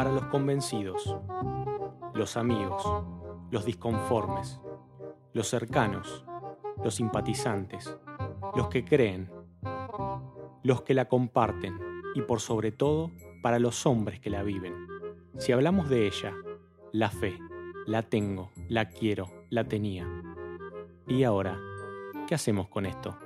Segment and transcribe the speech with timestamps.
[0.00, 1.14] para los convencidos,
[2.14, 2.82] los amigos,
[3.50, 4.58] los disconformes,
[5.34, 6.24] los cercanos,
[6.82, 7.98] los simpatizantes,
[8.56, 9.30] los que creen,
[10.62, 11.78] los que la comparten
[12.14, 13.10] y por sobre todo
[13.42, 14.72] para los hombres que la viven.
[15.36, 16.32] Si hablamos de ella,
[16.92, 17.38] la fe,
[17.86, 20.08] la tengo, la quiero, la tenía.
[21.08, 21.60] ¿Y ahora?
[22.26, 23.18] ¿Qué hacemos con esto?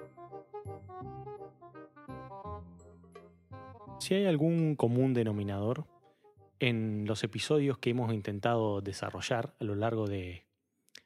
[4.00, 5.93] Si hay algún común denominador
[6.60, 10.44] en los episodios que hemos intentado desarrollar a lo largo de,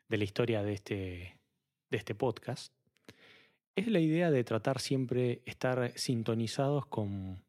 [0.09, 1.39] la historia de este,
[1.91, 2.73] de este podcast,
[3.77, 7.45] es la idea de tratar siempre estar sintonizados con,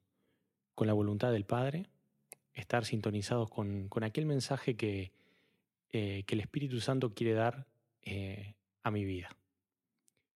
[0.77, 1.87] la voluntad del Padre,
[2.53, 5.11] estar sintonizados con, aquel mensaje que,
[5.91, 7.65] eh, que, el Espíritu Santo quiere dar
[8.03, 8.53] eh,
[8.83, 9.29] a mi vida.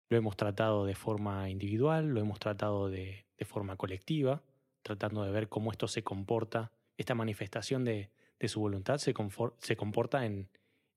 [0.10, 4.41] Lo hemos tratado de forma individual, lo hemos tratado de, forma colectiva,
[4.82, 8.12] tratando de ver cómo esto se comporta, esta manifestación de,
[8.48, 9.14] su voluntad se,
[9.60, 10.50] se comporta en,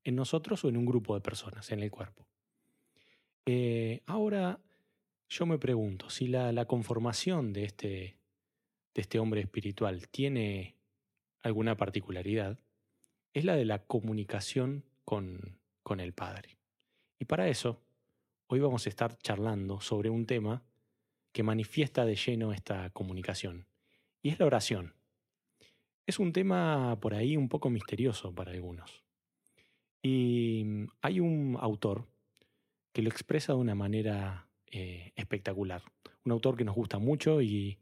[0.05, 2.27] nosotros o en un grupo de personas, en el cuerpo.
[3.45, 4.59] Eh, ahora
[5.29, 8.17] yo me pregunto si la, conformación de este,
[8.93, 10.75] de este hombre espiritual tiene
[11.41, 12.59] alguna particularidad,
[13.33, 16.57] es la de la comunicación con, con el Padre.
[17.19, 17.81] Y para eso
[18.53, 20.63] Hoy vamos a estar charlando sobre un tema
[21.31, 23.65] que manifiesta de lleno esta comunicación,
[24.21, 24.93] y es la oración.
[26.05, 29.03] Es un tema por ahí un poco misterioso para algunos.
[30.01, 32.07] Y mm, hay un autor
[32.91, 35.81] que lo expresa de una manera eh, espectacular.
[36.25, 37.79] Un autor que nos gusta mucho y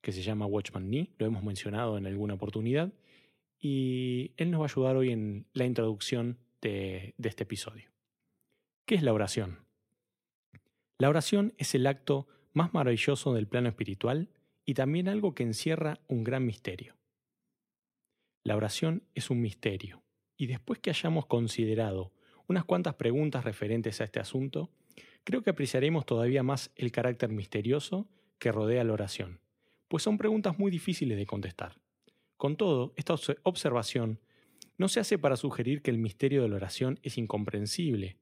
[0.00, 2.92] que se llama Watchman Nee, lo hemos mencionado en alguna oportunidad,
[3.58, 7.90] y él nos va a ayudar hoy en la introducción de este episodio.
[8.84, 9.64] ¿Qué es la oración?
[10.98, 14.28] La oración es el acto más maravilloso del plano espiritual
[14.64, 16.94] y también algo que encierra un gran misterio.
[18.44, 20.02] La oración es un misterio,
[20.36, 22.12] y después que hayamos considerado
[22.46, 24.70] unas cuantas preguntas referentes a este asunto,
[25.24, 28.06] creo que apreciaremos todavía más el carácter misterioso
[28.38, 29.40] que rodea la oración,
[29.88, 31.80] pues son preguntas muy difíciles de contestar.
[32.36, 34.20] Con todo, esta observación
[34.76, 38.18] no se hace para sugerir que el misterio de la oración es incomprensible,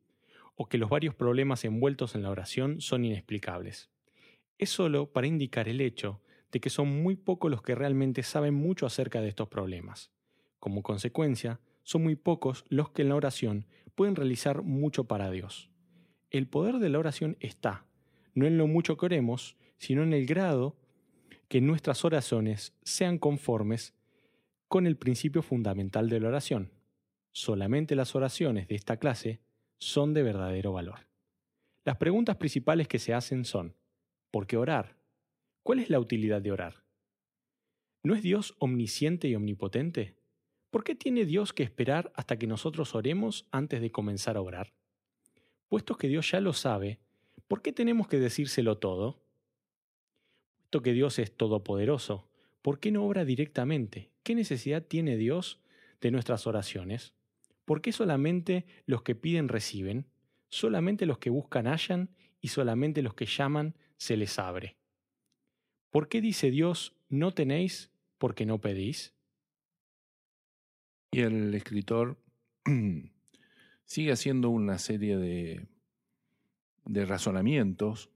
[0.54, 3.90] o que los varios problemas envueltos en la oración son inexplicables.
[4.56, 6.20] Es solo para indicar el hecho
[6.52, 10.12] de que son muy pocos los que realmente saben mucho acerca de estos problemas.
[10.60, 15.70] Como consecuencia, son muy pocos los que en la oración pueden realizar mucho para Dios.
[16.30, 17.86] El poder de la oración está,
[18.34, 20.76] no en lo mucho que oremos, sino en el grado
[21.48, 23.94] que nuestras oraciones sean conformes
[24.68, 26.70] con el principio fundamental de la oración.
[27.32, 29.40] Solamente las oraciones de esta clase
[29.78, 31.08] son de verdadero valor.
[31.84, 33.74] Las preguntas principales que se hacen son,
[34.30, 35.01] ¿por qué orar?
[35.62, 36.82] ¿Cuál es la utilidad de orar?
[38.02, 40.16] ¿No es Dios omnisciente y omnipotente?
[40.70, 44.72] ¿Por qué tiene Dios que esperar hasta que nosotros oremos antes de comenzar a orar?
[45.68, 46.98] Puesto que Dios ya lo sabe,
[47.46, 49.22] ¿por qué tenemos que decírselo todo?
[50.56, 52.28] Puesto que Dios es todopoderoso,
[52.60, 54.10] ¿por qué no obra directamente?
[54.24, 55.60] ¿Qué necesidad tiene Dios
[56.00, 57.14] de nuestras oraciones?
[57.64, 60.06] ¿Por qué solamente los que piden reciben?
[60.48, 64.81] Solamente los que buscan hallan y solamente los que llaman se les abre.
[65.92, 69.14] ¿Por qué dice Dios, no tenéis porque no pedís?
[71.12, 72.18] Y el escritor
[73.84, 75.68] sigue haciendo una serie de,
[76.84, 78.10] de razonamientos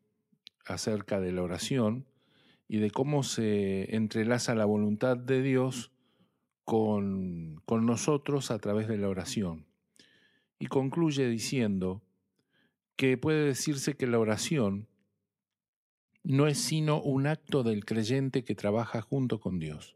[0.64, 2.06] acerca de la oración
[2.66, 5.92] y de cómo se entrelaza la voluntad de Dios
[6.66, 9.66] con, nosotros a través de la oración.
[10.58, 12.02] Y concluye diciendo
[12.96, 14.88] que puede decirse que la oración
[16.28, 19.94] no es sino un acto del creyente que trabaja junto con Dios.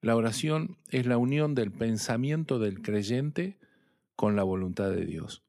[0.00, 3.58] La oración es la unión del pensamiento del creyente
[4.14, 5.42] con la voluntad de Dios.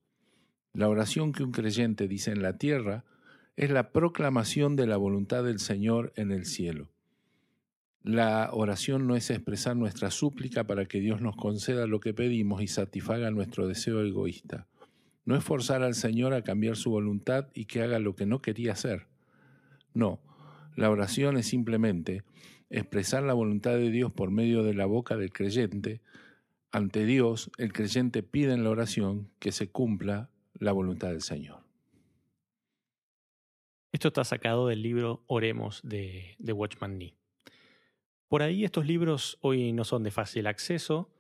[0.74, 3.06] La oración que un creyente dice en la tierra
[3.56, 6.90] es la proclamación de la voluntad del Señor en el cielo.
[8.02, 12.64] La oración no es expresar nuestra súplica para que Dios nos conceda lo que pedimos
[12.64, 14.66] y satisfaga nuestro deseo egoísta.
[15.24, 18.42] No es forzar al Señor a cambiar su voluntad y que haga lo que no
[18.42, 19.13] quería hacer.
[19.94, 20.20] No,
[20.76, 22.24] la oración es simplemente
[22.70, 26.02] expresar la voluntad de Dios por medio de la boca del creyente.
[26.72, 31.62] Ante Dios, el creyente pide en la oración que se cumpla la voluntad del Señor.
[33.92, 37.16] Esto está sacado del libro Oremos de, de Watchman Nee.
[38.28, 41.12] Por ahí estos libros hoy no son de fácil acceso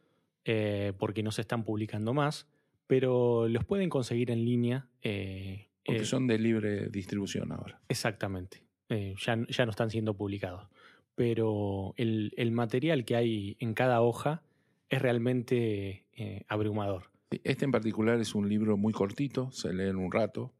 [0.46, 2.48] eh, porque no se están publicando más,
[2.88, 4.90] pero los pueden conseguir en línea.
[5.04, 7.82] Eh, porque eh, son de libre distribución ahora.
[7.90, 10.70] Exactamente, ya, ya, no están siendo publicados.
[11.16, 14.42] Pero el, material que hay en cada hoja
[14.90, 17.12] es realmente eh, abrumador.
[17.44, 20.54] Este en particular es un libro muy cortito, se lee en un rato,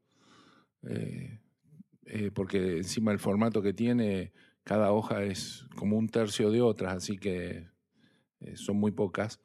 [0.88, 1.40] eh,
[2.06, 4.32] eh, porque encima el formato que tiene,
[4.64, 7.68] cada hoja es como un tercio de otras, así que
[8.54, 9.40] son muy pocas.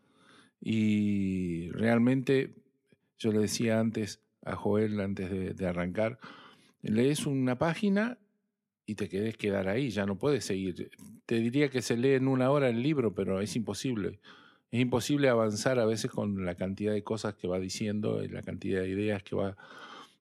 [0.59, 2.55] Y realmente,
[3.17, 6.19] yo le decía antes a Joel, antes de, de arrancar,
[6.81, 8.17] lees una página
[8.85, 10.89] y te querés quedar ahí, ya no puedes seguir.
[11.25, 14.19] Te diría que se lee en una hora el libro, pero es imposible.
[14.71, 18.41] Es imposible avanzar a veces con la cantidad de cosas que va diciendo, y la
[18.41, 19.57] cantidad de ideas que va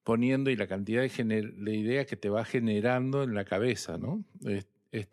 [0.05, 4.25] poniendo y la cantidad de, de ideas que te va generando en la cabeza, ¿no?
[4.45, 5.09] Es, es,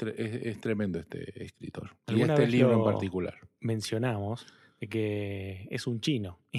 [0.62, 1.92] tremendo este escritor.
[2.08, 3.36] Y este libro en particular.
[3.60, 4.48] Mencionamos
[4.90, 6.40] que es un chino.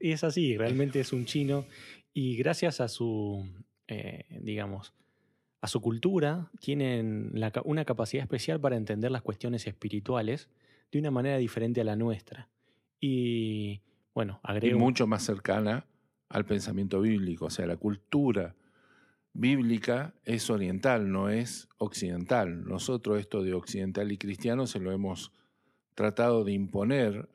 [0.00, 1.66] Y es así, realmente es un chino.
[2.14, 3.44] Y gracias a su,
[3.88, 4.94] eh, digamos,
[5.60, 7.32] a su cultura, tienen
[7.64, 10.48] una capacidad especial para entender las cuestiones espirituales
[10.92, 12.48] de una manera diferente a la nuestra.
[13.00, 13.80] Y
[14.14, 14.76] bueno, agrego.
[14.76, 15.86] Y mucho más cercana
[16.28, 18.54] al pensamiento bíblico, o sea, la cultura
[19.32, 22.64] bíblica es oriental, no es occidental.
[22.64, 25.32] Nosotros esto de occidental y cristiano se lo hemos
[25.94, 27.28] tratado de imponer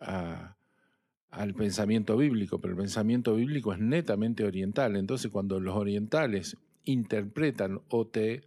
[1.30, 4.96] al pensamiento bíblico, pero el pensamiento bíblico es netamente oriental.
[4.96, 8.44] Entonces, cuando los orientales interpretan o te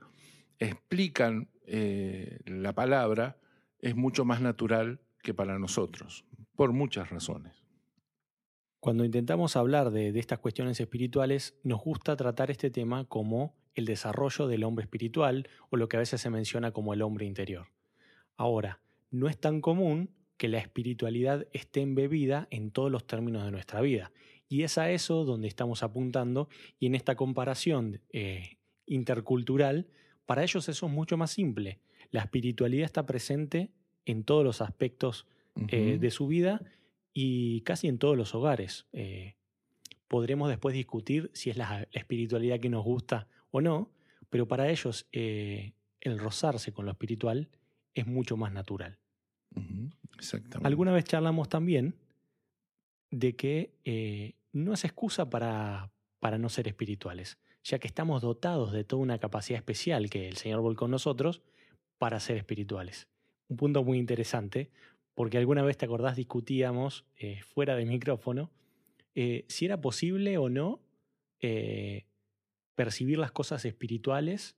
[0.58, 3.37] explican eh, la palabra
[3.79, 6.25] es mucho más natural que para nosotros,
[6.56, 7.62] por muchas razones.
[8.81, 14.49] Cuando intentamos hablar de, estas cuestiones espirituales, nos gusta tratar este tema como el desarrollo
[14.49, 17.69] del hombre espiritual o lo que a veces se menciona como el hombre interior.
[18.37, 18.81] Ahora,
[19.11, 23.81] no es tan común que la espiritualidad esté embebida en todos los términos de nuestra
[23.81, 24.12] vida.
[24.49, 26.49] Y es a eso donde estamos apuntando
[26.79, 29.87] y en esta comparación eh, intercultural,
[30.26, 31.81] para ellos eso es mucho más simple.
[32.11, 33.70] La espiritualidad está presente
[34.05, 35.26] en todos los aspectos
[35.69, 36.61] eh, de su vida
[37.14, 38.87] y casi en todos los hogares.
[38.93, 39.37] Eh,
[40.06, 43.90] podremos después discutir si es la, espiritualidad que nos gusta o no,
[44.29, 47.49] pero para ellos el rozarse con lo espiritual
[47.94, 48.99] es mucho más natural.
[50.16, 50.66] Exactamente.
[50.66, 51.94] Alguna vez charlamos también
[53.10, 55.90] de que no es excusa para,
[56.20, 60.37] para no ser espirituales, ya que estamos dotados de toda una capacidad especial que el
[60.37, 61.43] Señor volcó en nosotros
[61.99, 63.08] para ser espirituales.
[63.49, 64.70] Un punto muy interesante,
[65.14, 68.50] porque alguna vez te acordás discutíamos eh, fuera de micrófono
[69.14, 70.81] eh, si era posible o no
[71.40, 72.06] eh,
[72.75, 74.56] percibir las cosas espirituales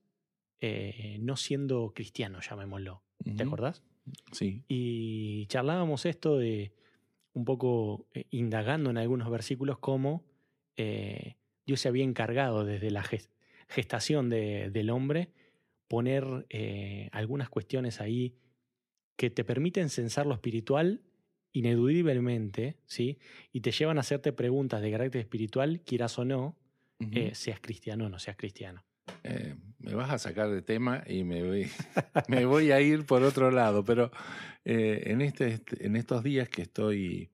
[1.19, 3.03] no siendo cristiano, llamémoslo.
[3.37, 3.83] ¿Te acordás?
[4.31, 4.63] Sí.
[4.67, 6.73] Y charlábamos esto de
[7.35, 10.23] un poco eh, indagando en algunos versículos cómo
[10.77, 11.35] eh,
[11.65, 13.03] Dios se había encargado desde la
[13.67, 15.29] gestación del hombre
[15.87, 18.35] poner eh, algunas cuestiones ahí
[19.15, 21.01] que te permiten censar lo espiritual
[21.51, 23.17] ineludiblemente, ¿sí?
[23.53, 26.57] Y te llevan a hacerte preguntas de carácter espiritual, quieras o no,
[27.31, 28.83] seas cristiano o no seas cristiano.
[29.79, 31.67] Me vas a sacar de tema y me voy,
[32.27, 34.11] me voy a ir por otro lado, pero
[34.63, 37.29] en, este, en estos días que estoy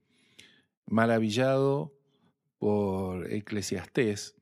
[0.87, 1.93] maravillado
[2.59, 4.35] por Eclesiastés,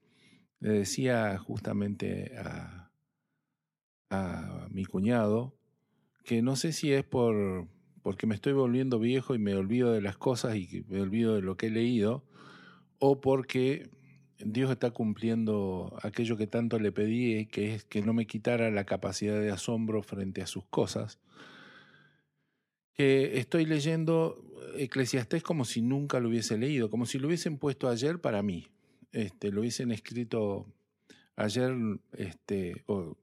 [0.59, 2.91] le decía justamente a,
[4.09, 5.55] a mi cuñado
[6.23, 7.67] que no sé si es por
[8.01, 11.41] porque me estoy volviendo viejo y me olvido de las cosas y me olvido de
[11.41, 12.23] lo que he leído,
[12.97, 13.89] o porque
[14.39, 18.85] Dios está cumpliendo aquello que tanto le pedí, que es que no me quitara la
[18.85, 21.19] capacidad de asombro frente a sus cosas,
[22.93, 24.43] que estoy leyendo
[24.77, 28.67] Eclesiastés como si nunca lo hubiese leído, como si lo hubiesen puesto ayer para mí,
[29.11, 30.67] este, lo hubiesen escrito
[31.35, 31.73] ayer,
[32.13, 33.17] este, o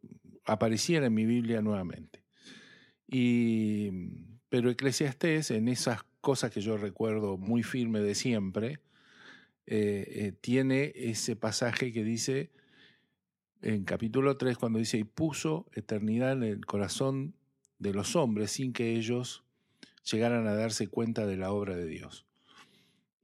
[0.45, 2.23] apareciera en mi Biblia nuevamente.
[3.09, 3.91] Y,
[4.49, 8.81] pero Eclesiastés, en esas cosas que yo recuerdo muy firme de siempre,
[9.67, 12.51] eh, eh, tiene ese pasaje que dice
[13.63, 17.35] en capítulo 3, cuando dice, y puso eternidad en el corazón
[17.81, 19.45] de los hombres sin que ellos
[20.09, 22.27] llegaran a darse cuenta de la obra de Dios.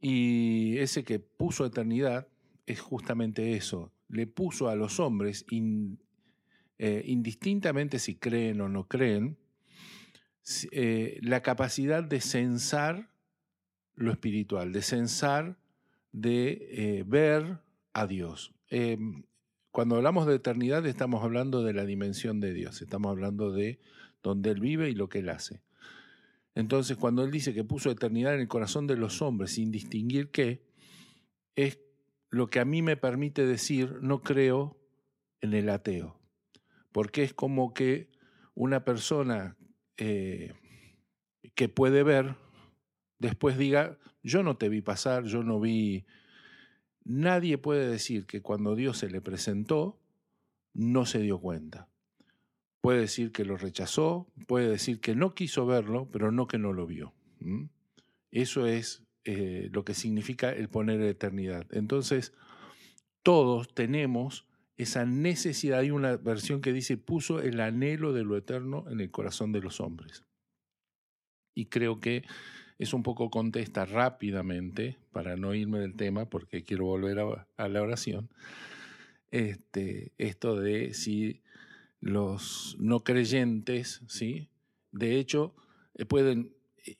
[0.00, 2.26] Y ese que puso eternidad
[2.66, 9.36] es justamente eso, le puso a los hombres, eh, indistintamente si creen o no creen,
[11.20, 13.12] la capacidad de censar
[13.94, 15.61] lo espiritual, de censar,
[16.12, 17.58] de eh, ver
[17.92, 18.54] a Dios.
[18.68, 19.24] Em,
[19.70, 23.80] cuando hablamos de eternidad estamos hablando de la dimensión de Dios, estamos hablando de
[24.22, 25.62] donde Él vive y lo que Él hace.
[26.54, 30.30] Entonces, cuando él dice que puso eternidad en el corazón de los hombres sin distinguir
[30.30, 30.62] qué,
[31.56, 31.78] es
[32.30, 34.78] lo que a mí me permite decir no creo
[35.40, 36.20] en el ateo.
[36.92, 38.10] Porque es como que
[38.54, 39.56] una persona
[39.96, 40.52] eh,
[41.54, 42.36] que puede ver,
[43.18, 46.04] después diga, yo no te vi pasar, yo no vi...
[47.04, 49.98] Nadie puede decir que cuando Dios se le presentó,
[50.72, 51.88] no se dio cuenta.
[52.80, 56.72] Puede decir que lo rechazó, puede decir que no quiso verlo, pero no que no
[56.72, 57.12] lo vio.
[58.30, 61.66] Eso es eh, lo que significa el poner eternidad.
[61.70, 62.32] Entonces,
[63.22, 65.80] todos tenemos esa necesidad.
[65.80, 69.60] Hay una versión que dice, puso el anhelo de lo eterno en el corazón de
[69.60, 70.24] los hombres.
[71.54, 72.24] Y creo que
[72.82, 77.20] es un poco contesta rápidamente, para no irme del tema, porque quiero volver
[77.56, 78.28] a, la oración,
[79.30, 81.42] este, esto de si
[82.00, 84.48] los no creyentes, ¿sí?
[84.90, 85.54] de hecho,
[85.94, 86.52] eh, pueden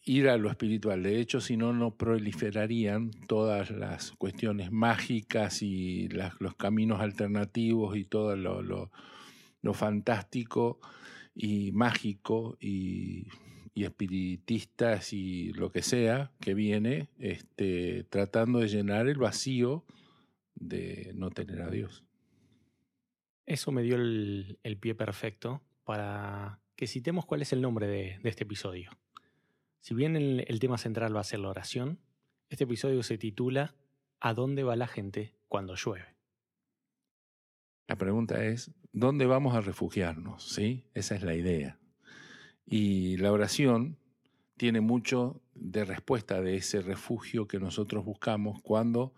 [0.04, 1.02] ir a lo espiritual.
[1.02, 6.08] De hecho, si no, no proliferarían todas las cuestiones mágicas y
[6.38, 10.80] los caminos alternativos y todo lo, lo, fantástico
[11.34, 13.26] y mágico y,
[13.74, 19.84] y, espiritistas y lo que sea que viene este, tratando de llenar el vacío
[20.54, 22.04] de no tener a Dios.
[23.46, 28.44] Eso me dio el, pie perfecto para que citemos cuál es el nombre de este
[28.44, 28.90] episodio.
[29.82, 31.98] Si bien el, tema central va a ser la oración,
[32.50, 33.74] este episodio se titula
[34.20, 36.14] ¿A dónde va la gente cuando llueve?
[37.88, 40.48] La pregunta es, ¿dónde vamos a refugiarnos?
[40.48, 40.84] ¿Sí?
[40.94, 41.80] Esa es la idea.
[42.72, 43.98] Y la oración
[44.56, 49.12] tiene mucho de respuesta de ese refugio que nosotros buscamos cuando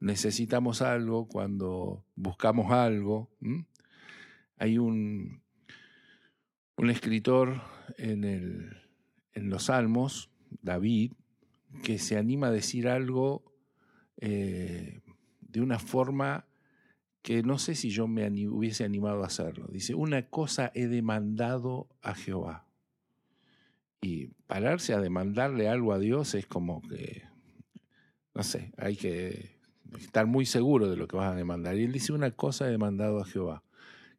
[0.00, 3.30] necesitamos algo, cuando buscamos algo.
[4.56, 5.40] Hay un,
[6.76, 7.62] un escritor
[7.96, 8.80] en el
[9.34, 10.30] en los Salmos,
[10.62, 11.12] David,
[11.82, 13.44] que se anima a decir algo
[14.16, 15.00] eh,
[15.40, 16.46] de una forma
[17.22, 19.68] que no sé si yo me hubiese animado a hacerlo.
[19.68, 22.66] Dice, una cosa he demandado a Jehová.
[24.02, 27.24] Y pararse a demandarle algo a Dios es como que,
[28.34, 29.58] no sé, hay que
[29.98, 31.76] estar muy seguro de lo que vas a demandar.
[31.76, 33.62] Y él dice, una cosa he demandado a Jehová,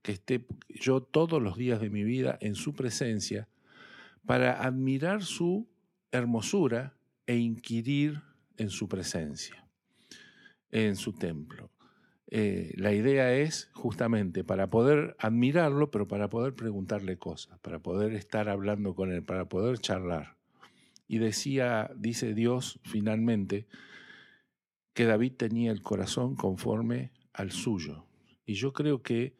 [0.01, 3.47] que esté yo todos los días de mi vida en su presencia
[4.25, 5.67] para admirar su
[6.11, 6.95] hermosura
[7.25, 8.21] e inquirir
[8.57, 9.65] en su presencia,
[10.69, 11.71] en su templo.
[12.33, 18.13] Eh, la idea es justamente para poder admirarlo, pero para poder preguntarle cosas, para poder
[18.13, 20.37] estar hablando con él, para poder charlar.
[21.09, 23.67] Y decía, dice Dios finalmente,
[24.93, 28.05] que David tenía el corazón conforme al suyo.
[28.45, 29.35] Y yo creo que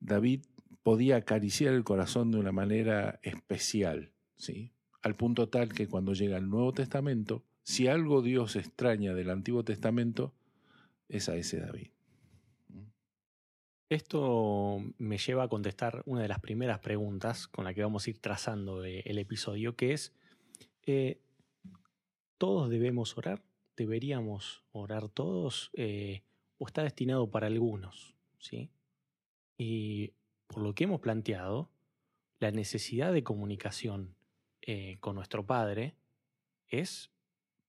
[0.00, 0.44] David
[0.82, 4.72] podía acariciar el corazón de una manera especial, ¿sí?
[5.02, 9.64] al punto tal que cuando llega el Nuevo Testamento, si algo Dios extraña del Antiguo
[9.64, 10.34] Testamento,
[11.08, 11.90] es a ese David.
[13.88, 18.10] Esto me lleva a contestar una de las primeras preguntas con la que vamos a
[18.10, 20.12] ir trazando eh, el episodio, que es,
[20.84, 21.22] eh,
[22.36, 23.42] ¿todos debemos orar?
[23.78, 25.70] ¿Deberíamos orar todos?
[25.72, 26.22] Eh,
[26.58, 28.14] ¿O está destinado para algunos?
[28.38, 28.68] ¿sí?
[29.56, 30.12] Y
[30.48, 31.70] por lo que hemos planteado,
[32.40, 34.14] la necesidad de comunicación
[35.00, 35.94] con nuestro Padre
[36.68, 37.10] es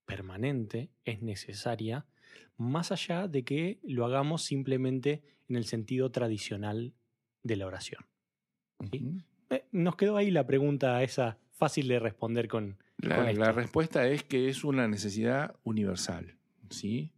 [0.04, 2.04] permanente, es necesaria,
[2.58, 6.94] más allá de que lo hagamos simplemente en el sentido tradicional
[7.42, 8.06] de la oración.
[9.50, 12.78] Eh, nos quedó ahí la pregunta esa fácil de responder con...
[12.96, 16.36] La, la respuesta es que es una necesidad universal.
[16.70, 17.12] ¿sí?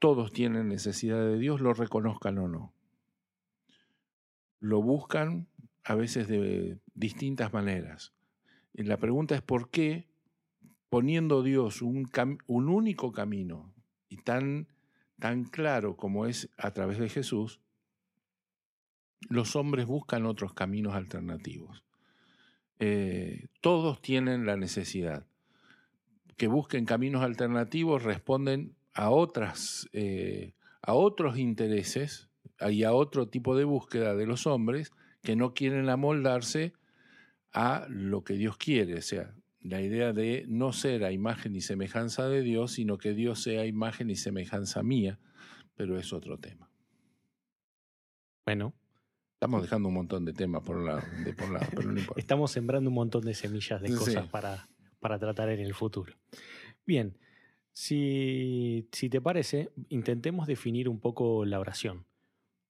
[0.00, 2.72] Todos tienen necesidad de Dios, lo reconozcan o no
[4.60, 5.46] lo buscan
[5.84, 8.12] a veces de distintas maneras.
[8.74, 10.08] Y la pregunta es por qué,
[10.88, 12.10] poniendo Dios un,
[12.46, 13.72] un único camino
[14.08, 14.68] y tan,
[15.18, 17.60] tan claro como es a través de Jesús,
[19.28, 21.84] los hombres buscan otros caminos alternativos.
[22.78, 25.26] Eh, todos tienen la necesidad.
[26.36, 32.28] Que busquen caminos alternativos responden a, otras, eh, a otros intereses
[32.60, 36.72] hay otro tipo de búsqueda de los hombres que no quieren amoldarse
[37.52, 41.60] a lo que Dios quiere, o sea, la idea de no ser a imagen y
[41.60, 45.18] semejanza de Dios, sino que Dios sea imagen y semejanza mía,
[45.74, 46.70] pero es otro tema.
[48.46, 48.74] Bueno.
[49.34, 52.20] Estamos dejando un montón de temas por un lado, de por lado pero no importa.
[52.20, 56.14] Estamos sembrando un montón de semillas de cosas para, para tratar en el futuro.
[56.84, 57.16] Bien,
[57.72, 62.08] si, si te parece, intentemos definir un poco la oración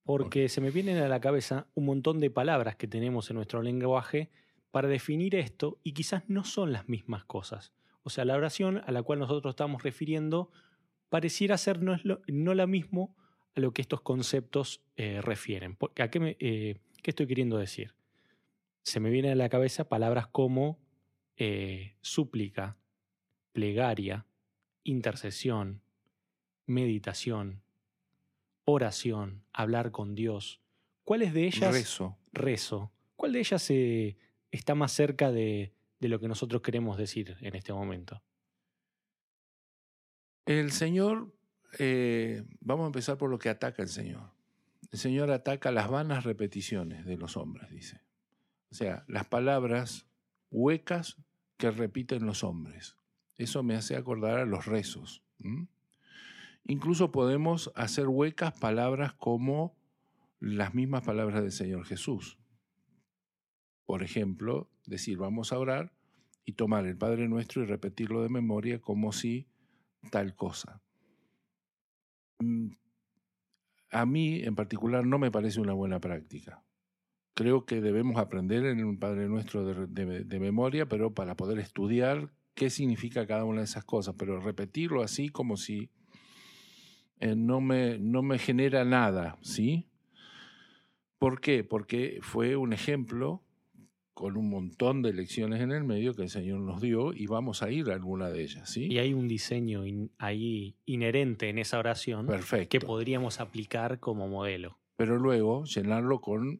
[0.09, 3.61] porque se me vienen a la cabeza un montón de palabras que tenemos en nuestro
[3.61, 4.31] lenguaje
[4.71, 7.73] para definir esto y quizás no son las mismas cosas.
[8.03, 10.51] O sea, la oración a la cual nosotros estamos refiriendo
[11.09, 13.15] pareciera ser no, es no la mismo
[13.55, 15.77] a lo que estos conceptos eh, refieren.
[15.97, 17.95] ¿A qué, eh, qué, estoy queriendo decir?
[18.83, 20.79] Se me vienen a la cabeza palabras como
[21.37, 22.77] eh, súplica,
[23.53, 24.25] plegaria,
[24.83, 25.81] intercesión,
[26.65, 27.61] meditación,
[28.65, 30.61] oración, hablar con Dios.
[31.03, 31.73] ¿Cuáles de ellas...
[31.73, 32.17] Rezo.
[32.31, 32.91] Rezo.
[33.15, 34.17] ¿Cuál de ellas eh,
[34.51, 38.21] está más cerca de, lo que nosotros queremos decir en este momento?
[40.45, 41.33] El Señor,
[41.77, 44.31] eh, vamos a empezar por lo que ataca el Señor.
[44.91, 48.01] El Señor ataca las vanas repeticiones de los hombres, dice.
[48.71, 50.07] O sea, las palabras
[50.49, 51.17] huecas
[51.57, 52.95] que repiten los hombres.
[53.35, 55.21] Eso me hace acordar a los rezos.
[56.65, 59.75] Incluso podemos hacer huecas palabras como
[60.39, 62.38] las mismas palabras del Señor Jesús.
[63.89, 65.91] Por ejemplo, decir vamos a orar
[66.45, 69.47] y tomar el Padre Nuestro y repetirlo de memoria como si
[70.11, 70.83] tal cosa.
[72.37, 72.67] Mm,
[73.89, 76.63] a mí en particular no me parece una buena práctica.
[77.33, 82.69] Creo que debemos aprender en un Padre Nuestro de, memoria, pero para poder estudiar qué
[82.69, 85.89] significa cada una de esas cosas, pero repetirlo así como si
[87.21, 89.89] eh, no, me, no me genera nada, ¿sí?
[91.17, 91.63] ¿Por qué?
[91.63, 93.41] Porque fue un ejemplo
[94.19, 97.63] con un montón de lecciones en el medio que el Señor nos dio y vamos
[97.63, 98.85] a ir a alguna de ellas, ¿sí?
[98.91, 99.85] Y hay un diseño
[100.17, 102.27] ahí inherente en esa oración
[102.69, 104.77] que podríamos aplicar como modelo.
[104.97, 106.59] Pero luego llenarlo con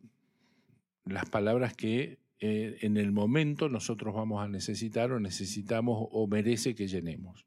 [1.04, 6.76] las palabras que eh, en el momento nosotros vamos a necesitar o necesitamos o merece
[6.76, 7.46] que llenemos.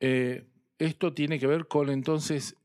[0.00, 0.46] Eh,
[0.78, 2.56] esto tiene que ver con entonces,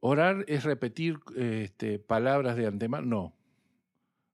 [0.00, 3.06] orar es repetir este, palabras de antemano.
[3.06, 3.35] No,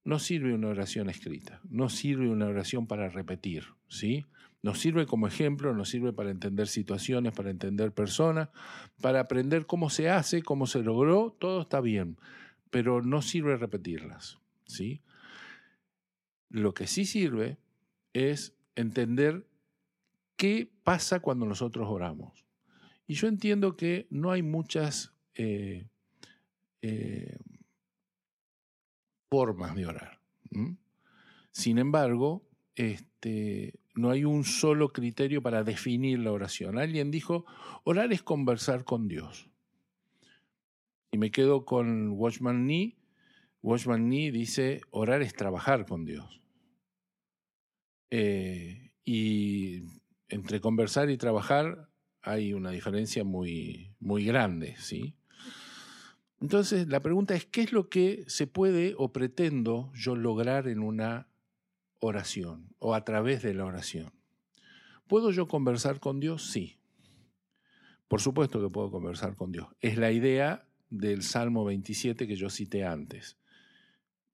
[0.05, 4.27] no sirve una oración escrita, no sirve una oración para repetir, ¿sí?
[4.63, 8.49] Nos sirve como ejemplo, nos sirve para entender situaciones, para entender personas,
[9.01, 12.17] para aprender cómo se hace, cómo se logró, todo está bien,
[12.71, 15.03] pero no sirve repetirlas, ¿sí?
[16.49, 17.59] Lo que sí sirve
[18.13, 19.47] es entender
[20.37, 22.45] qué pasa cuando nosotros oramos.
[23.07, 25.89] Y yo entiendo que no hay muchas eh,
[26.83, 27.37] eh,
[29.33, 30.21] formas de orar.
[31.53, 32.43] Sin embargo,
[32.75, 36.79] este, no hay un solo criterio para definir la oración.
[36.79, 37.47] Alguien dijo,
[37.83, 39.49] orar es conversar con Dios.
[41.13, 42.99] Y me quedo con Watchman Nee.
[43.63, 46.43] Watchman Nee dice, orar es trabajar con Dios.
[48.11, 49.81] Eh, y
[50.29, 51.89] entre conversar y trabajar
[52.21, 55.17] hay una diferencia muy, muy grande, ¿sí?
[56.43, 60.81] Entonces, la pregunta es, ¿qué es lo que se puede o pretendo yo lograr en
[60.81, 61.29] una
[62.01, 64.13] oración o a través de la oración?
[65.07, 66.51] ¿Puedo yo conversar con Dios?
[66.51, 66.79] Sí.
[68.09, 69.69] Por supuesto que puedo conversar con Dios.
[69.81, 73.37] Es la idea del Salmo 27 que yo cité antes.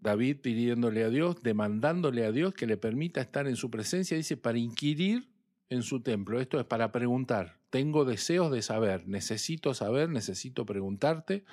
[0.00, 4.38] David pidiéndole a Dios, demandándole a Dios que le permita estar en su presencia, dice,
[4.38, 5.28] para inquirir
[5.68, 6.40] en su templo.
[6.40, 7.58] Esto es para preguntar.
[7.68, 11.44] Tengo deseos de saber, necesito saber, necesito preguntarte.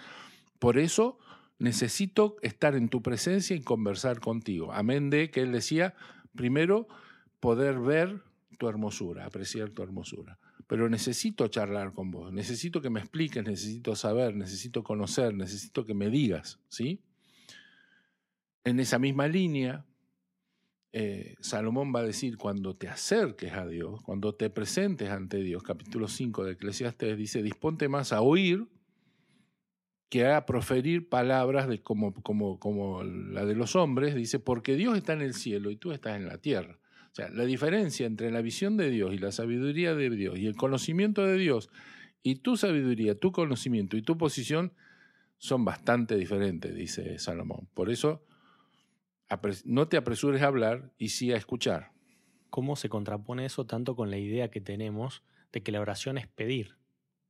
[0.60, 1.18] Por eso
[1.60, 4.72] necesito estar en tu presencia y conversar contigo.
[4.74, 5.96] Amén de que él decía,
[6.36, 6.88] primero,
[7.40, 8.22] poder ver
[8.58, 10.40] tu hermosura, apreciar tu hermosura.
[10.68, 15.94] Pero necesito charlar con vos, necesito que me expliques, necesito saber, necesito conocer, necesito que
[15.94, 17.02] me digas, ¿sí?
[18.64, 19.86] En esa misma línea,
[20.92, 25.62] eh, Salomón va a decir, cuando te acerques a Dios, cuando te presentes ante Dios,
[25.62, 28.68] capítulo 5 de Eclesiastes dice, disponte más a oír
[30.10, 35.14] que a proferir palabras como, como, como la de los hombres, dice, porque Dios está
[35.14, 36.80] en el cielo y tú estás en la tierra.
[37.12, 40.48] O sea, la diferencia entre la visión de Dios y la sabiduría de Dios y
[40.48, 41.70] el conocimiento de Dios
[42.24, 44.74] y tu sabiduría, tu conocimiento y tu posición
[45.38, 47.70] son bastante diferentes, dice Salomón.
[47.74, 48.26] Por eso,
[49.64, 51.92] no te apresures a hablar y sí a escuchar.
[52.50, 56.28] ¿Cómo se contrapone eso tanto con la idea que tenemos de que la oración es
[56.28, 56.78] pedir?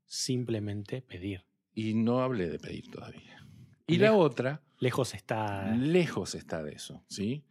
[0.06, 1.46] Simplemente pedir.
[1.76, 3.46] Y no hablé de pedir todavía.
[3.86, 4.62] Y la otra...
[4.80, 5.76] Lejos está...
[5.76, 7.46] Lejos está de eso, ¿sí?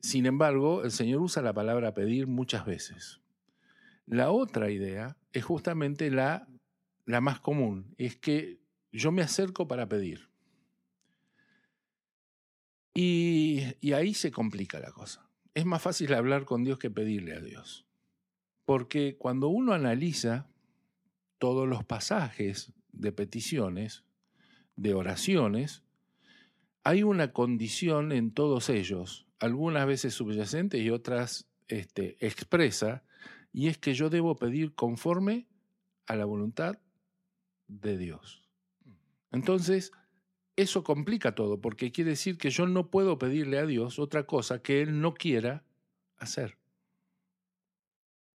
[0.00, 3.20] Sin embargo, el Señor usa la palabra pedir muchas veces.
[4.06, 6.46] La otra idea es justamente la,
[7.06, 8.60] la más común, es que
[8.92, 10.28] yo me acerco para pedir.
[12.94, 15.28] Y, y, ahí se complica la cosa.
[15.54, 17.84] Es más fácil hablar con Dios que pedirle a Dios.
[18.64, 20.48] Porque cuando uno analiza
[21.38, 24.04] todos los pasajes de peticiones,
[24.74, 25.82] de oraciones,
[26.82, 33.04] hay una condición en todos ellos, algunas veces subyacente y otras este, expresa,
[33.52, 35.46] y es que yo debo pedir conforme
[36.06, 36.78] a la voluntad
[37.68, 38.44] de Dios.
[39.32, 39.92] Entonces,
[40.56, 44.62] eso complica todo, porque quiere decir que yo no puedo pedirle a Dios otra cosa
[44.62, 45.64] que Él no quiera
[46.16, 46.56] hacer.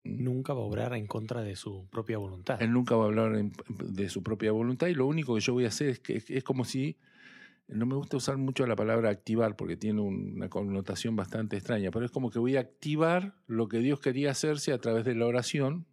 [0.04, 2.60] Nunca va a obrar en contra de su propia voluntad.
[2.62, 5.64] Él nunca va a hablar de su propia voluntad y lo único que yo voy
[5.64, 6.96] a hacer es que es, como si,
[7.68, 11.90] no me gusta usar mucho la palabra activar porque tiene un- una connotación bastante extraña,
[11.90, 15.14] pero es como que voy a activar lo que Dios quería hacerse a través de
[15.14, 15.86] la oración,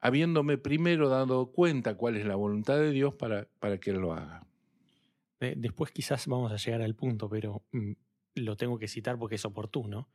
[0.00, 4.12] habiéndome primero dado cuenta cuál es la voluntad de Dios para, para que Él lo
[4.14, 4.46] haga.
[5.40, 7.92] De- Después quizás vamos a llegar al punto, pero mm,
[8.36, 10.08] lo tengo que citar porque es oportuno.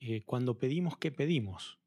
[0.00, 1.78] Eh, cuando pedimos, ¿qué pedimos?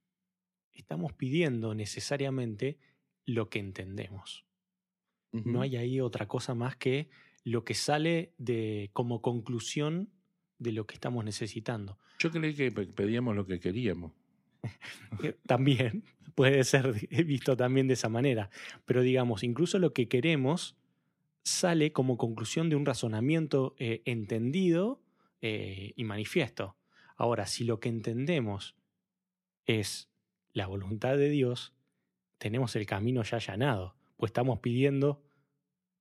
[0.74, 2.78] Estamos pidiendo necesariamente
[3.26, 4.46] lo que entendemos.
[5.34, 7.10] No hay ahí otra cosa más que
[7.46, 10.10] lo que sale de, como conclusión
[10.60, 11.98] de lo que estamos necesitando.
[12.20, 14.12] Yo creí que pe- pedíamos lo que queríamos.
[15.24, 16.04] Eh, También
[16.36, 16.94] puede ser
[17.26, 18.50] visto también de esa manera,
[18.86, 20.78] pero digamos, incluso lo que queremos
[21.44, 25.02] sale como conclusión de un razonamiento eh, entendido
[25.42, 26.78] eh, y manifiesto.
[27.18, 28.76] Ahora, si lo que entendemos
[29.66, 30.11] es
[30.54, 31.74] la voluntad de Dios,
[32.38, 35.22] tenemos el camino ya allanado, pues estamos pidiendo